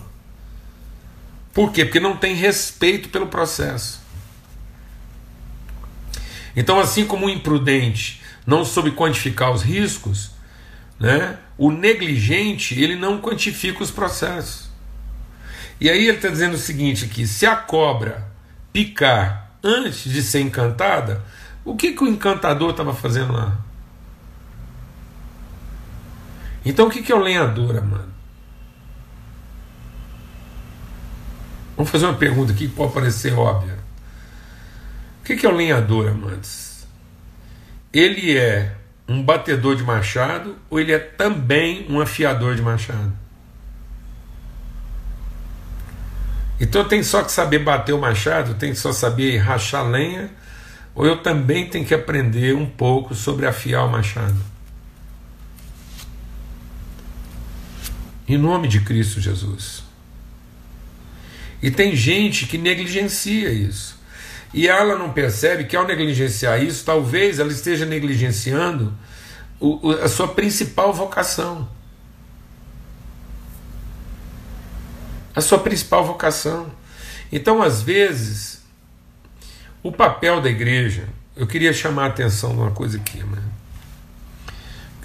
Por 1.52 1.72
quê? 1.72 1.84
Porque 1.84 2.00
não 2.00 2.16
tem 2.16 2.34
respeito 2.34 3.08
pelo 3.08 3.26
processo. 3.26 4.00
Então, 6.54 6.78
assim 6.78 7.06
como 7.06 7.26
o 7.26 7.30
imprudente 7.30 8.22
não 8.46 8.64
soube 8.64 8.90
quantificar 8.92 9.52
os 9.52 9.62
riscos, 9.62 10.32
né, 10.98 11.38
o 11.56 11.70
negligente 11.70 12.80
ele 12.80 12.96
não 12.96 13.20
quantifica 13.20 13.82
os 13.82 13.90
processos. 13.90 14.70
E 15.80 15.90
aí 15.90 16.06
ele 16.06 16.16
está 16.16 16.28
dizendo 16.28 16.54
o 16.54 16.58
seguinte 16.58 17.06
aqui: 17.06 17.26
se 17.26 17.46
a 17.46 17.56
cobra 17.56 18.26
picar 18.72 19.52
antes 19.62 20.10
de 20.10 20.22
ser 20.22 20.40
encantada, 20.40 21.22
o 21.64 21.76
que, 21.76 21.92
que 21.92 22.02
o 22.02 22.08
encantador 22.08 22.70
estava 22.70 22.94
fazendo 22.94 23.32
lá? 23.32 23.58
Então 26.64 26.86
o 26.86 26.90
que, 26.90 27.02
que 27.02 27.12
é 27.12 27.14
o 27.14 27.20
lenhador, 27.20 27.74
mano? 27.84 28.12
Vamos 31.76 31.90
fazer 31.90 32.06
uma 32.06 32.14
pergunta 32.14 32.52
aqui 32.52 32.68
que 32.68 32.74
pode 32.74 32.92
parecer 32.92 33.32
óbvia. 33.32 33.78
O 35.20 35.24
que, 35.24 35.36
que 35.36 35.46
é 35.46 35.48
o 35.48 35.54
lenhador, 35.54 36.08
amantes? 36.08 36.86
Ele 37.92 38.36
é 38.36 38.76
um 39.08 39.22
batedor 39.22 39.76
de 39.76 39.82
machado 39.82 40.56
ou 40.70 40.80
ele 40.80 40.92
é 40.92 40.98
também 40.98 41.86
um 41.88 42.00
afiador 42.00 42.54
de 42.54 42.62
machado? 42.62 43.12
Então 46.60 46.86
tem 46.86 47.02
só 47.02 47.22
que 47.22 47.32
saber 47.32 47.58
bater 47.58 47.92
o 47.92 48.00
machado, 48.00 48.54
tem 48.54 48.74
só 48.74 48.92
saber 48.92 49.38
rachar 49.38 49.84
lenha 49.84 50.30
ou 50.94 51.06
eu 51.06 51.22
também 51.22 51.68
tenho 51.68 51.84
que 51.84 51.94
aprender 51.94 52.54
um 52.54 52.66
pouco 52.66 53.14
sobre 53.14 53.46
afiar 53.46 53.86
o 53.86 53.90
machado? 53.90 54.36
Em 58.28 58.36
nome 58.36 58.68
de 58.68 58.80
Cristo 58.80 59.20
Jesus. 59.20 59.82
E 61.62 61.70
tem 61.70 61.94
gente 61.94 62.46
que 62.46 62.58
negligencia 62.58 63.50
isso. 63.50 64.00
E 64.52 64.68
ela 64.68 64.98
não 64.98 65.12
percebe 65.12 65.64
que 65.64 65.76
ao 65.76 65.86
negligenciar 65.86 66.62
isso, 66.62 66.84
talvez 66.84 67.38
ela 67.38 67.50
esteja 67.50 67.86
negligenciando 67.86 68.92
o, 69.58 69.90
a 69.92 70.08
sua 70.08 70.28
principal 70.28 70.92
vocação. 70.92 71.68
A 75.34 75.40
sua 75.40 75.58
principal 75.58 76.04
vocação. 76.04 76.70
Então, 77.30 77.62
às 77.62 77.80
vezes, 77.80 78.61
o 79.82 79.90
papel 79.90 80.40
da 80.40 80.48
igreja, 80.48 81.08
eu 81.36 81.46
queria 81.46 81.72
chamar 81.72 82.04
a 82.04 82.06
atenção 82.08 82.50
de 82.50 82.60
uma 82.60 82.70
coisa 82.70 82.98
aqui, 82.98 83.18
né? 83.18 83.42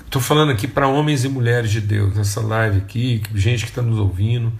Estou 0.06 0.22
falando 0.22 0.52
aqui 0.52 0.68
para 0.68 0.88
homens 0.88 1.26
e 1.26 1.30
mulheres 1.30 1.72
de 1.72 1.82
Deus, 1.82 2.16
nessa 2.16 2.42
live 2.42 2.78
aqui, 2.78 3.24
gente 3.34 3.64
que 3.66 3.72
está 3.72 3.82
nos 3.82 3.98
ouvindo, 3.98 4.54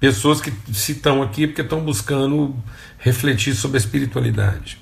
pessoas 0.00 0.40
que 0.40 0.52
se 0.72 0.92
estão 0.92 1.22
aqui 1.22 1.46
porque 1.46 1.60
estão 1.62 1.84
buscando 1.84 2.54
refletir 2.98 3.54
sobre 3.54 3.76
a 3.76 3.80
espiritualidade. 3.80 4.80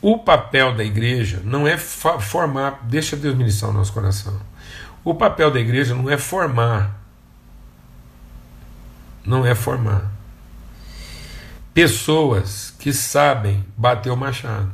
O 0.00 0.18
papel 0.18 0.74
da 0.74 0.84
igreja 0.84 1.40
não 1.44 1.68
é 1.68 1.76
formar, 1.76 2.80
deixa 2.84 3.16
Deus 3.16 3.36
ministrar 3.36 3.70
o 3.70 3.74
nosso 3.74 3.92
coração. 3.92 4.40
O 5.04 5.14
papel 5.14 5.50
da 5.50 5.60
igreja 5.60 5.94
não 5.94 6.10
é 6.10 6.18
formar, 6.18 7.00
não 9.24 9.46
é 9.46 9.54
formar 9.54 10.15
pessoas 11.76 12.72
que 12.78 12.90
sabem 12.90 13.62
bater 13.76 14.10
o 14.10 14.16
machado. 14.16 14.72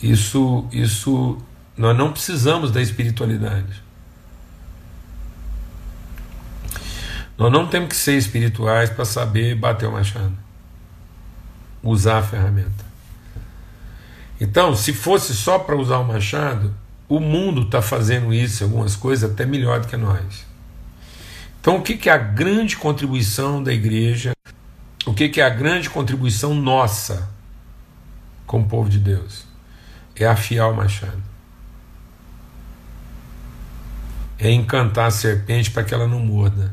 Isso, 0.00 0.68
isso, 0.70 1.36
nós 1.76 1.98
não 1.98 2.12
precisamos 2.12 2.70
da 2.70 2.80
espiritualidade. 2.80 3.82
Nós 7.36 7.50
não 7.50 7.66
temos 7.66 7.88
que 7.88 7.96
ser 7.96 8.16
espirituais 8.16 8.90
para 8.90 9.04
saber 9.04 9.56
bater 9.56 9.88
o 9.88 9.92
machado, 9.92 10.38
usar 11.82 12.18
a 12.18 12.22
ferramenta. 12.22 12.84
Então, 14.40 14.76
se 14.76 14.92
fosse 14.92 15.34
só 15.34 15.58
para 15.58 15.74
usar 15.74 15.98
o 15.98 16.04
machado, 16.04 16.72
o 17.08 17.18
mundo 17.18 17.62
está 17.62 17.82
fazendo 17.82 18.32
isso, 18.32 18.62
algumas 18.62 18.94
coisas 18.94 19.28
até 19.28 19.44
melhor 19.44 19.80
do 19.80 19.88
que 19.88 19.96
nós. 19.96 20.45
Então, 21.66 21.78
o 21.78 21.82
que, 21.82 21.96
que 21.96 22.08
é 22.08 22.12
a 22.12 22.16
grande 22.16 22.76
contribuição 22.76 23.60
da 23.60 23.72
igreja? 23.72 24.30
O 25.04 25.12
que, 25.12 25.28
que 25.28 25.40
é 25.40 25.44
a 25.44 25.50
grande 25.50 25.90
contribuição 25.90 26.54
nossa 26.54 27.28
como 28.46 28.68
povo 28.68 28.88
de 28.88 29.00
Deus? 29.00 29.44
É 30.14 30.24
afiar 30.24 30.70
o 30.70 30.76
machado. 30.76 31.20
É 34.38 34.48
encantar 34.48 35.08
a 35.08 35.10
serpente 35.10 35.72
para 35.72 35.82
que 35.82 35.92
ela 35.92 36.06
não 36.06 36.20
morda. 36.20 36.72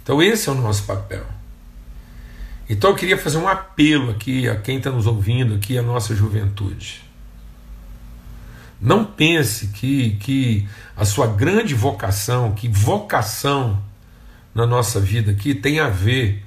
Então, 0.00 0.22
esse 0.22 0.48
é 0.48 0.52
o 0.52 0.54
nosso 0.54 0.84
papel. 0.84 1.26
Então, 2.70 2.90
eu 2.90 2.96
queria 2.96 3.18
fazer 3.18 3.38
um 3.38 3.48
apelo 3.48 4.12
aqui 4.12 4.48
a 4.48 4.54
quem 4.54 4.78
está 4.78 4.92
nos 4.92 5.08
ouvindo, 5.08 5.56
aqui, 5.56 5.76
a 5.76 5.82
nossa 5.82 6.14
juventude. 6.14 7.07
Não 8.80 9.04
pense 9.04 9.68
que, 9.68 10.10
que 10.20 10.68
a 10.96 11.04
sua 11.04 11.26
grande 11.26 11.74
vocação, 11.74 12.52
que 12.52 12.68
vocação 12.68 13.82
na 14.54 14.66
nossa 14.66 15.00
vida 15.00 15.32
aqui 15.32 15.54
tem 15.54 15.80
a 15.80 15.88
ver 15.88 16.44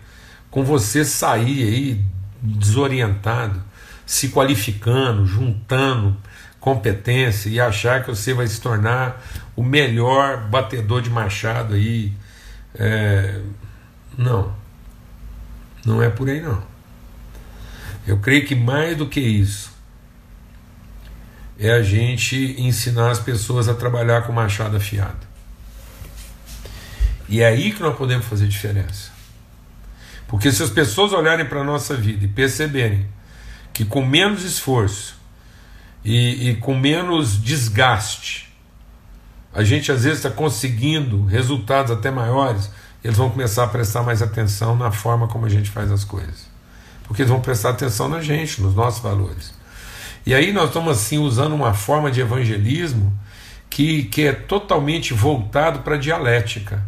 com 0.50 0.64
você 0.64 1.04
sair 1.04 1.64
aí 1.64 2.06
desorientado, 2.42 3.62
se 4.06 4.30
qualificando, 4.30 5.26
juntando 5.26 6.18
competência 6.60 7.50
e 7.50 7.60
achar 7.60 8.04
que 8.04 8.10
você 8.10 8.34
vai 8.34 8.48
se 8.48 8.62
tornar 8.62 9.22
o 9.56 9.64
melhor 9.64 10.48
batedor 10.48 11.02
de 11.02 11.10
machado 11.10 11.74
aí. 11.74 12.14
É... 12.76 13.42
Não, 14.18 14.54
não 15.86 16.02
é 16.02 16.10
por 16.10 16.30
aí 16.30 16.42
não. 16.42 16.62
Eu 18.06 18.20
creio 18.20 18.46
que 18.46 18.56
mais 18.56 18.98
do 18.98 19.08
que 19.08 19.20
isso, 19.20 19.71
é 21.62 21.74
a 21.74 21.84
gente 21.84 22.56
ensinar 22.58 23.12
as 23.12 23.20
pessoas 23.20 23.70
a 23.70 23.76
trabalhar 23.76 24.24
com 24.24 24.34
machado 24.34 24.76
afiado. 24.76 25.28
E 27.30 27.42
é 27.42 27.46
aí 27.46 27.72
que 27.72 27.84
nós 27.84 27.96
podemos 27.96 28.26
fazer 28.26 28.48
diferença. 28.48 29.12
Porque 30.28 30.52
se 30.52 30.64
as 30.64 30.72
pessoas 30.72 31.14
olharem 31.14 31.46
para 31.46 31.62
a 31.62 31.64
nossa 31.64 31.96
vida 31.96 32.26
e 32.26 32.28
perceberem 32.28 33.08
que 33.72 33.86
com 33.86 34.04
menos 34.04 34.44
esforço 34.44 35.16
e, 36.04 36.50
e 36.50 36.56
com 36.56 36.76
menos 36.76 37.40
desgaste, 37.40 38.52
a 39.54 39.64
gente 39.64 39.92
às 39.92 40.04
vezes 40.04 40.18
está 40.18 40.32
conseguindo 40.32 41.26
resultados 41.26 41.92
até 41.92 42.10
maiores, 42.10 42.72
eles 43.04 43.18
vão 43.18 43.30
começar 43.30 43.66
a 43.66 43.68
prestar 43.68 44.02
mais 44.02 44.24
atenção 44.24 44.76
na 44.76 44.92
forma 44.92 45.28
como 45.28 45.46
a 45.46 45.50
gente 45.50 45.70
faz 45.70 45.92
as 45.92 46.04
coisas. 46.04 46.50
Porque 47.04 47.22
eles 47.22 47.30
vão 47.30 47.40
prestar 47.40 47.70
atenção 47.70 48.10
na 48.10 48.20
gente, 48.20 48.60
nos 48.64 48.74
nossos 48.74 49.00
valores. 49.00 49.61
E 50.26 50.34
aí 50.36 50.52
nós 50.52 50.68
estamos 50.68 50.98
assim 50.98 51.18
usando 51.18 51.54
uma 51.54 51.74
forma 51.74 52.12
de 52.12 52.22
evangelismo 52.22 53.12
que, 53.70 54.04
que 54.04 54.28
é 54.28 54.34
totalmente 54.34 55.14
voltado 55.14 55.80
para 55.80 55.96
a 55.96 56.00
dialética 56.00 56.84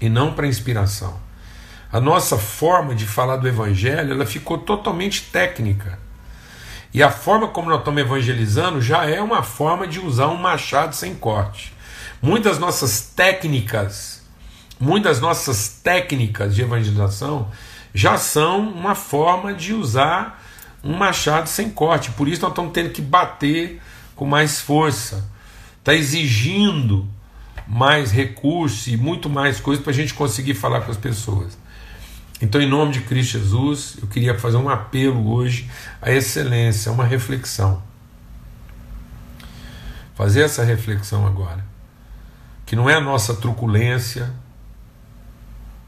e 0.00 0.08
não 0.08 0.32
para 0.32 0.46
a 0.46 0.48
inspiração. 0.48 1.18
A 1.90 2.00
nossa 2.00 2.36
forma 2.36 2.94
de 2.94 3.06
falar 3.06 3.36
do 3.36 3.48
evangelho 3.48 4.12
ela 4.12 4.26
ficou 4.26 4.58
totalmente 4.58 5.22
técnica. 5.32 5.98
E 6.92 7.02
a 7.02 7.10
forma 7.10 7.48
como 7.48 7.68
nós 7.68 7.80
estamos 7.80 8.00
evangelizando 8.00 8.80
já 8.80 9.04
é 9.06 9.20
uma 9.20 9.42
forma 9.42 9.86
de 9.86 9.98
usar 9.98 10.28
um 10.28 10.36
machado 10.36 10.94
sem 10.94 11.14
corte. 11.14 11.72
Muitas 12.20 12.58
nossas 12.58 13.00
técnicas, 13.00 14.22
muitas 14.78 15.20
nossas 15.20 15.80
técnicas 15.82 16.54
de 16.54 16.62
evangelização 16.62 17.50
já 17.94 18.16
são 18.16 18.68
uma 18.68 18.94
forma 18.94 19.52
de 19.54 19.72
usar 19.72 20.37
um 20.88 20.96
machado 20.96 21.50
sem 21.50 21.68
corte. 21.68 22.10
Por 22.12 22.26
isso 22.26 22.40
nós 22.40 22.50
estamos 22.50 22.72
tendo 22.72 22.88
que 22.88 23.02
bater 23.02 23.78
com 24.16 24.24
mais 24.24 24.58
força. 24.58 25.30
Está 25.78 25.94
exigindo 25.94 27.06
mais 27.66 28.10
recursos 28.10 28.86
e 28.86 28.96
muito 28.96 29.28
mais 29.28 29.60
coisas 29.60 29.84
para 29.84 29.92
a 29.92 29.94
gente 29.94 30.14
conseguir 30.14 30.54
falar 30.54 30.80
com 30.80 30.90
as 30.90 30.96
pessoas. 30.96 31.58
Então, 32.40 32.58
em 32.58 32.66
nome 32.66 32.92
de 32.92 33.00
Cristo 33.02 33.32
Jesus, 33.32 33.98
eu 34.00 34.08
queria 34.08 34.38
fazer 34.38 34.56
um 34.56 34.70
apelo 34.70 35.30
hoje 35.30 35.68
à 36.00 36.10
excelência, 36.10 36.90
uma 36.90 37.04
reflexão. 37.04 37.82
Fazer 40.14 40.40
essa 40.42 40.64
reflexão 40.64 41.26
agora. 41.26 41.66
Que 42.64 42.74
não 42.74 42.88
é 42.88 42.94
a 42.94 43.00
nossa 43.00 43.34
truculência, 43.34 44.32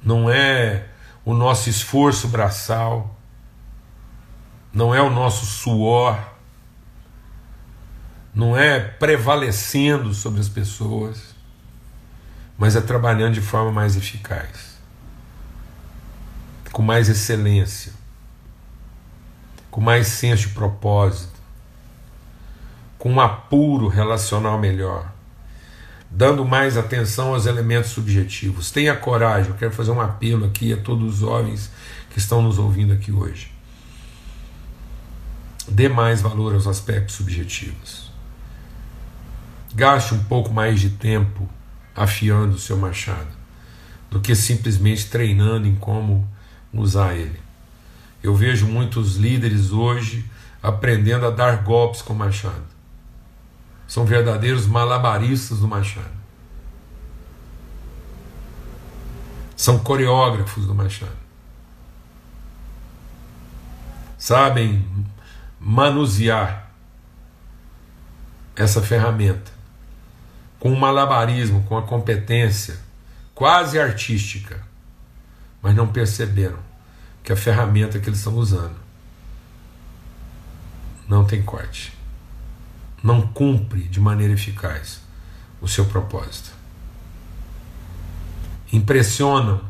não 0.03 0.29
é 0.29 0.85
o 1.25 1.33
nosso 1.33 1.71
esforço 1.71 2.29
braçal, 2.29 3.19
não 4.73 4.95
é 4.95 5.03
o 5.03 5.11
nosso 5.11 5.47
suor, 5.47 6.17
não 8.33 8.57
é 8.57 8.79
prevalecendo 8.79 10.15
sobre 10.15 10.41
as 10.41 10.49
pessoas, 10.49 11.35
mas 12.57 12.77
é 12.77 12.81
trabalhando 12.81 13.35
de 13.35 13.41
forma 13.41 13.73
mais 13.73 13.97
eficaz, 13.97 14.79
com 16.73 16.83
mais 16.83 17.09
excelência, 17.09 17.93
com 19.71 19.81
mais 19.81 20.07
senso 20.07 20.49
de 20.49 20.55
propósito, 20.55 21.41
com 22.97 23.13
um 23.13 23.21
apuro 23.21 23.89
relacional 23.89 24.59
melhor, 24.59 25.11
dando 26.09 26.45
mais 26.45 26.77
atenção 26.77 27.35
aos 27.35 27.47
elementos 27.47 27.91
subjetivos. 27.91 28.71
Tenha 28.71 28.95
coragem, 28.95 29.51
eu 29.51 29.57
quero 29.57 29.73
fazer 29.73 29.91
um 29.91 30.01
apelo 30.01 30.47
aqui 30.47 30.73
a 30.73 30.77
todos 30.77 31.15
os 31.15 31.21
jovens 31.21 31.71
que 32.11 32.19
estão 32.19 32.41
nos 32.41 32.59
ouvindo 32.59 32.93
aqui 32.93 33.11
hoje 33.11 33.60
Dê 35.71 35.89
mais 35.89 36.21
valor 36.21 36.55
aos 36.55 36.67
aspectos 36.67 37.15
subjetivos. 37.15 38.11
Gaste 39.75 40.15
um 40.15 40.25
pouco 40.25 40.53
mais 40.53 40.81
de 40.81 40.91
tempo 40.91 41.49
afiando 41.95 42.57
o 42.57 42.59
seu 42.59 42.77
machado 42.77 43.41
do 44.11 44.21
que 44.21 44.35
simplesmente 44.35 45.09
treinando 45.09 45.69
em 45.69 45.77
como 45.77 46.29
usar 46.73 47.15
ele. 47.15 47.41
Eu 48.21 48.35
vejo 48.35 48.67
muitos 48.67 49.17
líderes 49.17 49.71
hoje 49.71 50.29
aprendendo 50.61 51.27
a 51.27 51.31
dar 51.31 51.63
golpes 51.63 52.03
com 52.03 52.13
o 52.13 52.17
machado. 52.17 52.65
São 53.87 54.05
verdadeiros 54.05 54.67
malabaristas 54.67 55.61
do 55.61 55.69
machado. 55.69 56.21
São 59.57 59.79
coreógrafos 59.79 60.67
do 60.67 60.75
machado. 60.75 61.21
Sabem 64.19 64.85
manusear 65.61 66.71
essa 68.57 68.81
ferramenta 68.81 69.53
com 70.59 70.73
o 70.73 70.79
malabarismo, 70.79 71.63
com 71.65 71.77
a 71.77 71.83
competência 71.83 72.79
quase 73.35 73.79
artística, 73.79 74.63
mas 75.63 75.75
não 75.75 75.87
perceberam 75.87 76.59
que 77.23 77.33
a 77.33 77.37
ferramenta 77.37 77.99
que 77.99 78.09
eles 78.09 78.19
estão 78.19 78.35
usando 78.35 78.77
não 81.07 81.25
tem 81.25 81.43
corte, 81.43 81.93
não 83.03 83.21
cumpre 83.23 83.83
de 83.83 84.01
maneira 84.01 84.33
eficaz 84.33 85.01
o 85.61 85.69
seu 85.69 85.85
propósito. 85.85 86.53
Impressionam 88.73 89.61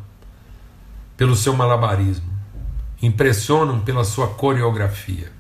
pelo 1.17 1.35
seu 1.35 1.55
malabarismo, 1.55 2.31
impressionam 3.03 3.81
pela 3.81 4.05
sua 4.05 4.29
coreografia 4.29 5.40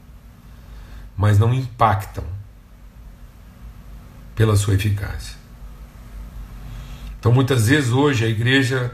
mas 1.20 1.38
não 1.38 1.52
impactam 1.52 2.24
pela 4.34 4.56
sua 4.56 4.72
eficácia. 4.72 5.36
Então, 7.18 7.30
muitas 7.30 7.68
vezes 7.68 7.90
hoje 7.90 8.24
a 8.24 8.28
igreja 8.28 8.90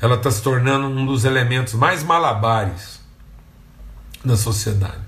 ela 0.00 0.14
está 0.14 0.30
se 0.30 0.42
tornando 0.42 0.86
um 0.86 1.04
dos 1.04 1.26
elementos 1.26 1.74
mais 1.74 2.02
malabares 2.02 2.98
da 4.24 4.34
sociedade. 4.34 5.02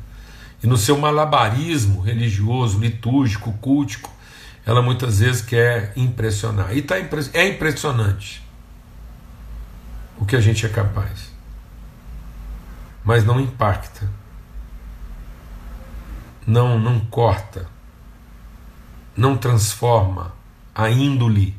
E 0.63 0.67
no 0.67 0.77
seu 0.77 0.99
malabarismo 0.99 2.03
religioso, 2.03 2.79
litúrgico, 2.79 3.55
cultico, 3.55 4.13
ela 4.67 4.83
muitas 4.83 5.21
vezes 5.21 5.41
quer 5.41 5.95
impressionar. 5.97 6.77
E 6.77 6.83
tá 6.83 6.97
é 7.33 7.49
impressionante 7.49 8.47
o 10.19 10.27
que 10.27 10.37
a 10.37 10.41
gente 10.43 10.67
é 10.67 10.69
capaz, 10.69 11.33
mas 13.03 13.25
não 13.25 13.41
impacta 13.41 14.20
não, 16.51 16.81
não 16.81 16.99
corta, 16.99 17.69
não 19.17 19.37
transforma 19.37 20.35
a 20.75 20.91
índole. 20.91 21.57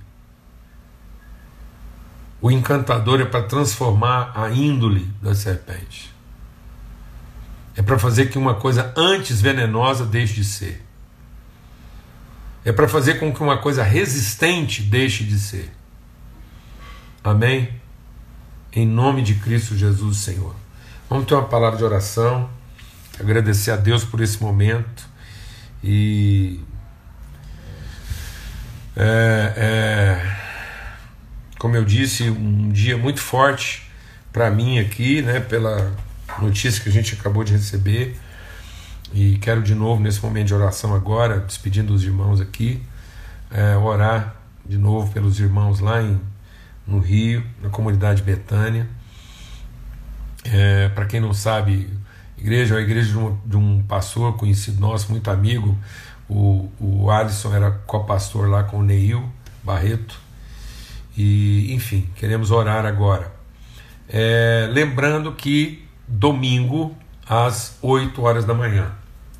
O 2.41 2.51
encantador 2.51 3.21
é 3.21 3.25
para 3.25 3.43
transformar 3.43 4.33
a 4.35 4.49
índole 4.49 5.05
da 5.21 5.33
serpente. 5.33 6.13
É 7.73 7.81
para 7.81 7.97
fazer 7.97 8.29
que 8.29 8.37
uma 8.37 8.55
coisa 8.55 8.93
antes 8.97 9.39
venenosa 9.39 10.05
deixe 10.05 10.33
de 10.33 10.43
ser. 10.43 10.85
É 12.65 12.73
para 12.73 12.87
fazer 12.87 13.17
com 13.17 13.33
que 13.33 13.41
uma 13.41 13.59
coisa 13.59 13.83
resistente 13.83 14.81
deixe 14.81 15.23
de 15.23 15.39
ser. 15.39 15.71
Amém? 17.23 17.79
Em 18.73 18.85
nome 18.85 19.21
de 19.21 19.35
Cristo 19.35 19.77
Jesus, 19.77 20.17
Senhor. 20.17 20.53
Vamos 21.09 21.25
ter 21.27 21.33
uma 21.33 21.47
palavra 21.47 21.77
de 21.77 21.83
oração. 21.85 22.49
Agradecer 23.19 23.71
a 23.71 23.75
Deus 23.75 24.03
por 24.03 24.21
esse 24.21 24.41
momento 24.41 25.07
e 25.83 26.59
é, 28.95 29.53
é, 29.57 30.37
como 31.57 31.75
eu 31.75 31.85
disse, 31.85 32.29
um 32.29 32.69
dia 32.69 32.97
muito 32.97 33.19
forte 33.19 33.89
para 34.31 34.49
mim 34.49 34.79
aqui, 34.79 35.21
né, 35.21 35.39
pela 35.39 35.95
notícia 36.41 36.81
que 36.81 36.89
a 36.89 36.91
gente 36.91 37.15
acabou 37.15 37.43
de 37.43 37.53
receber. 37.53 38.17
E 39.13 39.37
quero 39.39 39.61
de 39.61 39.75
novo, 39.75 40.01
nesse 40.01 40.23
momento 40.23 40.47
de 40.47 40.53
oração 40.53 40.95
agora, 40.95 41.39
despedindo 41.39 41.93
os 41.93 42.03
irmãos 42.03 42.39
aqui, 42.39 42.81
é, 43.49 43.75
orar 43.75 44.35
de 44.65 44.77
novo 44.77 45.11
pelos 45.11 45.39
irmãos 45.39 45.79
lá 45.79 46.01
em, 46.01 46.19
no 46.87 46.99
Rio, 46.99 47.43
na 47.61 47.69
comunidade 47.69 48.21
Betânia. 48.21 48.87
É, 50.45 50.89
para 50.89 51.05
quem 51.05 51.19
não 51.19 51.33
sabe, 51.33 51.89
igreja 52.41 52.75
a 52.77 52.81
igreja 52.81 53.11
de 53.11 53.17
um, 53.17 53.37
de 53.45 53.57
um 53.57 53.83
pastor 53.83 54.35
conhecido 54.35 54.81
nosso, 54.81 55.11
muito 55.11 55.29
amigo. 55.29 55.77
O, 56.27 56.69
o 56.79 57.11
Alisson 57.11 57.53
era 57.53 57.71
co-pastor 57.85 58.49
lá 58.49 58.63
com 58.63 58.79
o 58.79 58.83
Neil 58.83 59.23
Barreto. 59.63 60.19
E, 61.15 61.71
enfim, 61.73 62.09
queremos 62.15 62.49
orar 62.49 62.85
agora. 62.85 63.31
É, 64.09 64.67
lembrando 64.71 65.31
que 65.33 65.85
domingo, 66.07 66.97
às 67.27 67.77
8 67.81 68.21
horas 68.21 68.43
da 68.43 68.53
manhã, 68.53 68.91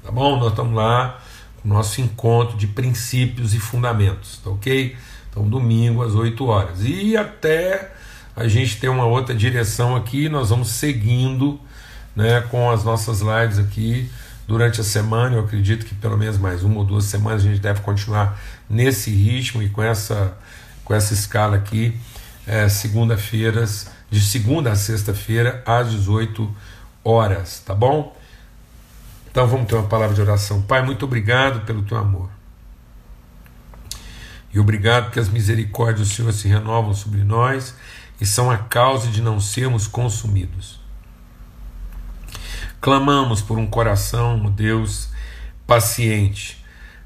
tá 0.04 0.12
bom? 0.12 0.38
Nós 0.38 0.52
estamos 0.52 0.74
lá 0.74 1.20
com 1.62 1.70
o 1.70 1.74
nosso 1.74 2.02
encontro 2.02 2.56
de 2.56 2.68
princípios 2.68 3.54
e 3.54 3.60
fundamentos, 3.60 4.40
tá 4.44 4.50
ok? 4.52 4.96
Então, 5.30 5.48
domingo, 5.48 6.04
às 6.04 6.14
8 6.14 6.46
horas. 6.46 6.84
E 6.84 7.18
até 7.18 7.92
a 8.36 8.48
gente 8.48 8.80
ter 8.80 8.90
uma 8.90 9.06
outra 9.06 9.34
direção 9.34 9.96
aqui, 9.96 10.30
nós 10.30 10.50
vamos 10.50 10.70
seguindo 10.70 11.60
né, 12.16 12.42
com 12.42 12.70
as 12.70 12.84
nossas 12.84 13.22
lives 13.22 13.60
aqui 13.60 14.10
durante 14.48 14.82
a 14.82 14.84
semana. 14.84 15.36
Eu 15.36 15.42
acredito 15.42 15.86
que 15.86 15.96
pelo 15.96 16.18
menos 16.18 16.38
mais 16.38 16.64
uma 16.64 16.78
ou 16.78 16.86
duas 16.86 17.06
semanas 17.06 17.44
a 17.44 17.48
gente 17.48 17.60
deve 17.60 17.82
continuar 17.82 18.40
nesse 18.70 19.10
ritmo 19.12 19.62
e 19.62 19.70
com 19.70 19.82
essa, 19.82 20.38
com 20.84 20.94
essa 20.94 21.14
escala 21.14 21.56
aqui, 21.56 21.98
é, 22.46 22.68
segunda-feiras, 22.68 23.90
de 24.10 24.20
segunda 24.20 24.72
a 24.72 24.76
sexta-feira, 24.76 25.64
às 25.66 25.90
18 25.92 26.54
horas, 27.04 27.62
tá 27.66 27.74
bom? 27.74 28.16
Então 29.30 29.48
vamos 29.48 29.68
ter 29.68 29.76
uma 29.76 29.88
palavra 29.88 30.14
de 30.14 30.22
oração. 30.22 30.62
Pai, 30.62 30.84
muito 30.84 31.06
obrigado 31.06 31.66
pelo 31.66 31.82
teu 31.84 31.98
amor. 31.98 32.30
E 34.54 34.60
obrigado 34.60 35.12
que 35.12 35.20
as 35.20 35.30
misericórdias 35.30 36.10
do 36.10 36.14
Senhor 36.14 36.34
se 36.34 36.50
renovam 36.50 36.94
sobre 36.94 37.24
nós 37.24 37.74
e 38.20 38.26
são 38.26 38.52
a 38.52 38.58
causa 38.58 39.08
de 39.08 39.22
não 39.22 39.40
sermos 39.40 39.88
consumidos. 39.88 40.81
Clamamos 42.82 43.44
por 43.44 43.60
um 43.60 43.68
coração, 43.68 44.50
Deus, 44.50 45.10
paciente. 45.68 46.58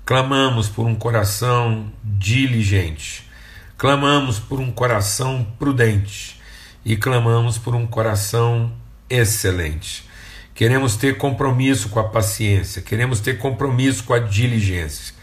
Clamamos 0.06 0.70
por 0.70 0.86
um 0.88 0.96
coração 0.96 1.92
diligente. 2.02 3.30
Clamamos 3.78 4.40
por 4.40 4.62
um 4.62 4.72
coração 4.72 5.46
prudente. 5.60 6.40
E 6.86 6.96
clamamos 6.96 7.58
por 7.58 7.76
um 7.76 7.86
coração 7.86 8.72
excelente. 9.10 10.08
Queremos 10.54 10.96
ter 10.96 11.18
compromisso 11.18 11.90
com 11.90 12.00
a 12.00 12.06
paciência, 12.06 12.82
queremos 12.82 13.20
ter 13.20 13.38
compromisso 13.38 14.06
com 14.06 14.14
a 14.14 14.20
diligência, 14.20 15.14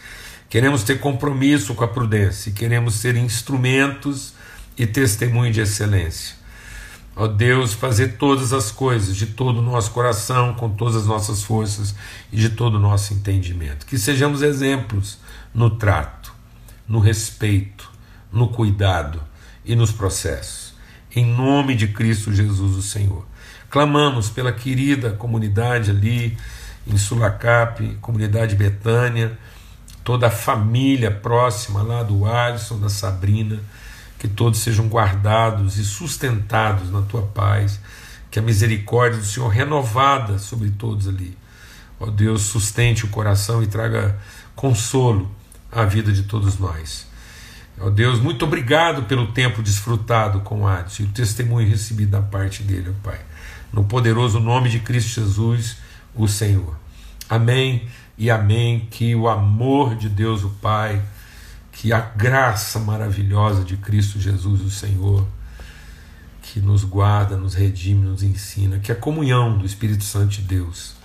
queremos 0.47 0.83
ter 0.83 0.99
compromisso 0.99 1.73
com 1.73 1.83
a 1.83 1.87
prudência, 1.87 2.51
e 2.51 2.53
queremos 2.53 2.93
ser 2.93 3.15
instrumentos 3.15 4.35
e 4.77 4.85
testemunho 4.85 5.51
de 5.51 5.61
excelência. 5.61 6.42
Ó 7.15 7.27
Deus, 7.27 7.73
fazer 7.73 8.17
todas 8.17 8.53
as 8.53 8.71
coisas 8.71 9.15
de 9.15 9.27
todo 9.27 9.59
o 9.59 9.61
nosso 9.61 9.91
coração, 9.91 10.55
com 10.55 10.69
todas 10.69 10.95
as 10.95 11.05
nossas 11.05 11.43
forças 11.43 11.93
e 12.31 12.37
de 12.37 12.49
todo 12.49 12.75
o 12.75 12.79
nosso 12.79 13.13
entendimento. 13.13 13.85
Que 13.85 13.99
sejamos 13.99 14.41
exemplos 14.41 15.19
no 15.53 15.69
trato, 15.69 16.33
no 16.87 16.99
respeito, 16.99 17.91
no 18.31 18.47
cuidado 18.47 19.21
e 19.63 19.75
nos 19.75 19.91
processos. 19.91 20.73
Em 21.15 21.23
nome 21.23 21.75
de 21.75 21.87
Cristo 21.87 22.33
Jesus, 22.33 22.75
o 22.75 22.81
Senhor. 22.81 23.25
Clamamos 23.69 24.29
pela 24.29 24.51
querida 24.51 25.11
comunidade 25.11 25.91
ali 25.91 26.35
em 26.87 26.97
Sulacap, 26.97 27.95
comunidade 28.01 28.55
Betânia, 28.55 29.37
toda 30.03 30.27
a 30.27 30.31
família 30.31 31.11
próxima 31.11 31.83
lá 31.83 32.01
do 32.01 32.25
Alisson, 32.25 32.79
da 32.79 32.89
Sabrina 32.89 33.59
que 34.23 34.27
todos 34.29 34.59
sejam 34.59 34.87
guardados 34.87 35.77
e 35.77 35.83
sustentados 35.83 36.89
na 36.89 37.01
tua 37.01 37.23
paz, 37.23 37.77
que 38.31 38.39
a 38.39 38.41
misericórdia 38.41 39.19
do 39.19 39.25
Senhor 39.25 39.49
renovada 39.49 40.39
sobre 40.39 40.69
todos 40.69 41.09
ali. 41.09 41.37
Ó 41.99 42.09
Deus, 42.09 42.43
sustente 42.43 43.03
o 43.03 43.09
coração 43.09 43.61
e 43.61 43.67
traga 43.67 44.17
consolo 44.55 45.29
à 45.69 45.83
vida 45.83 46.09
de 46.13 46.23
todos 46.23 46.57
nós. 46.57 47.05
Ó 47.77 47.89
Deus, 47.89 48.17
muito 48.21 48.45
obrigado 48.45 49.03
pelo 49.03 49.33
tempo 49.33 49.61
desfrutado 49.61 50.39
com 50.39 50.65
Adson 50.65 51.03
e 51.03 51.05
o 51.07 51.09
testemunho 51.09 51.67
recebido 51.67 52.11
da 52.11 52.21
parte 52.21 52.63
dele, 52.63 52.91
ó 52.91 53.09
Pai. 53.09 53.19
No 53.73 53.83
poderoso 53.83 54.39
nome 54.39 54.69
de 54.69 54.79
Cristo 54.79 55.19
Jesus, 55.19 55.75
o 56.15 56.29
Senhor. 56.29 56.77
Amém 57.29 57.89
e 58.17 58.31
amém. 58.31 58.87
Que 58.89 59.15
o 59.15 59.27
amor 59.27 59.97
de 59.97 60.07
Deus, 60.07 60.45
o 60.45 60.49
Pai 60.49 61.01
que 61.83 61.91
a 61.91 61.99
graça 61.99 62.79
maravilhosa 62.79 63.65
de 63.65 63.75
Cristo 63.75 64.17
Jesus, 64.17 64.61
o 64.61 64.71
Senhor, 64.71 65.27
que 66.41 66.61
nos 66.61 66.85
guarda, 66.85 67.35
nos 67.35 67.55
redime, 67.55 68.05
nos 68.05 68.23
ensina, 68.23 68.79
que 68.79 68.89
a 68.89 68.95
comunhão 68.95 69.57
do 69.57 69.65
Espírito 69.65 70.05
Santo 70.05 70.29
de 70.29 70.43
Deus 70.43 70.95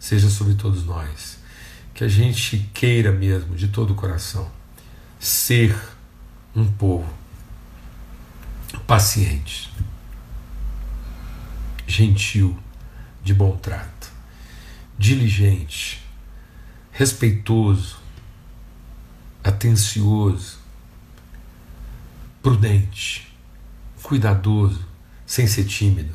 seja 0.00 0.30
sobre 0.30 0.54
todos 0.54 0.86
nós. 0.86 1.36
Que 1.92 2.02
a 2.02 2.08
gente 2.08 2.66
queira 2.72 3.12
mesmo, 3.12 3.54
de 3.54 3.68
todo 3.68 3.90
o 3.90 3.94
coração, 3.94 4.50
ser 5.20 5.78
um 6.56 6.66
povo 6.66 7.12
paciente, 8.86 9.70
gentil, 11.86 12.58
de 13.22 13.34
bom 13.34 13.54
trato, 13.58 14.10
diligente, 14.98 16.02
respeitoso, 16.90 18.01
atencioso, 19.42 20.58
prudente, 22.42 23.36
cuidadoso, 24.02 24.84
sem 25.26 25.46
ser 25.46 25.64
tímido 25.64 26.14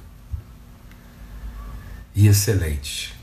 e 2.16 2.28
excelente, 2.28 3.16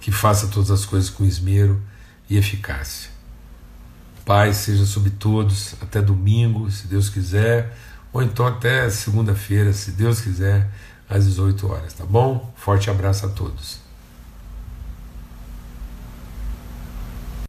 que 0.00 0.10
faça 0.10 0.48
todas 0.48 0.70
as 0.70 0.84
coisas 0.84 1.10
com 1.10 1.24
esmero 1.24 1.80
e 2.28 2.36
eficácia. 2.36 3.10
Pai 4.24 4.54
seja 4.54 4.86
sobre 4.86 5.10
todos 5.10 5.74
até 5.80 6.00
domingo, 6.00 6.70
se 6.70 6.86
Deus 6.86 7.10
quiser, 7.10 7.76
ou 8.12 8.22
então 8.22 8.46
até 8.46 8.88
segunda-feira, 8.88 9.72
se 9.72 9.90
Deus 9.90 10.20
quiser, 10.20 10.70
às 11.08 11.26
18 11.26 11.66
horas, 11.70 11.92
tá 11.92 12.04
bom? 12.04 12.52
Forte 12.56 12.88
abraço 12.88 13.26
a 13.26 13.28
todos. 13.28 13.83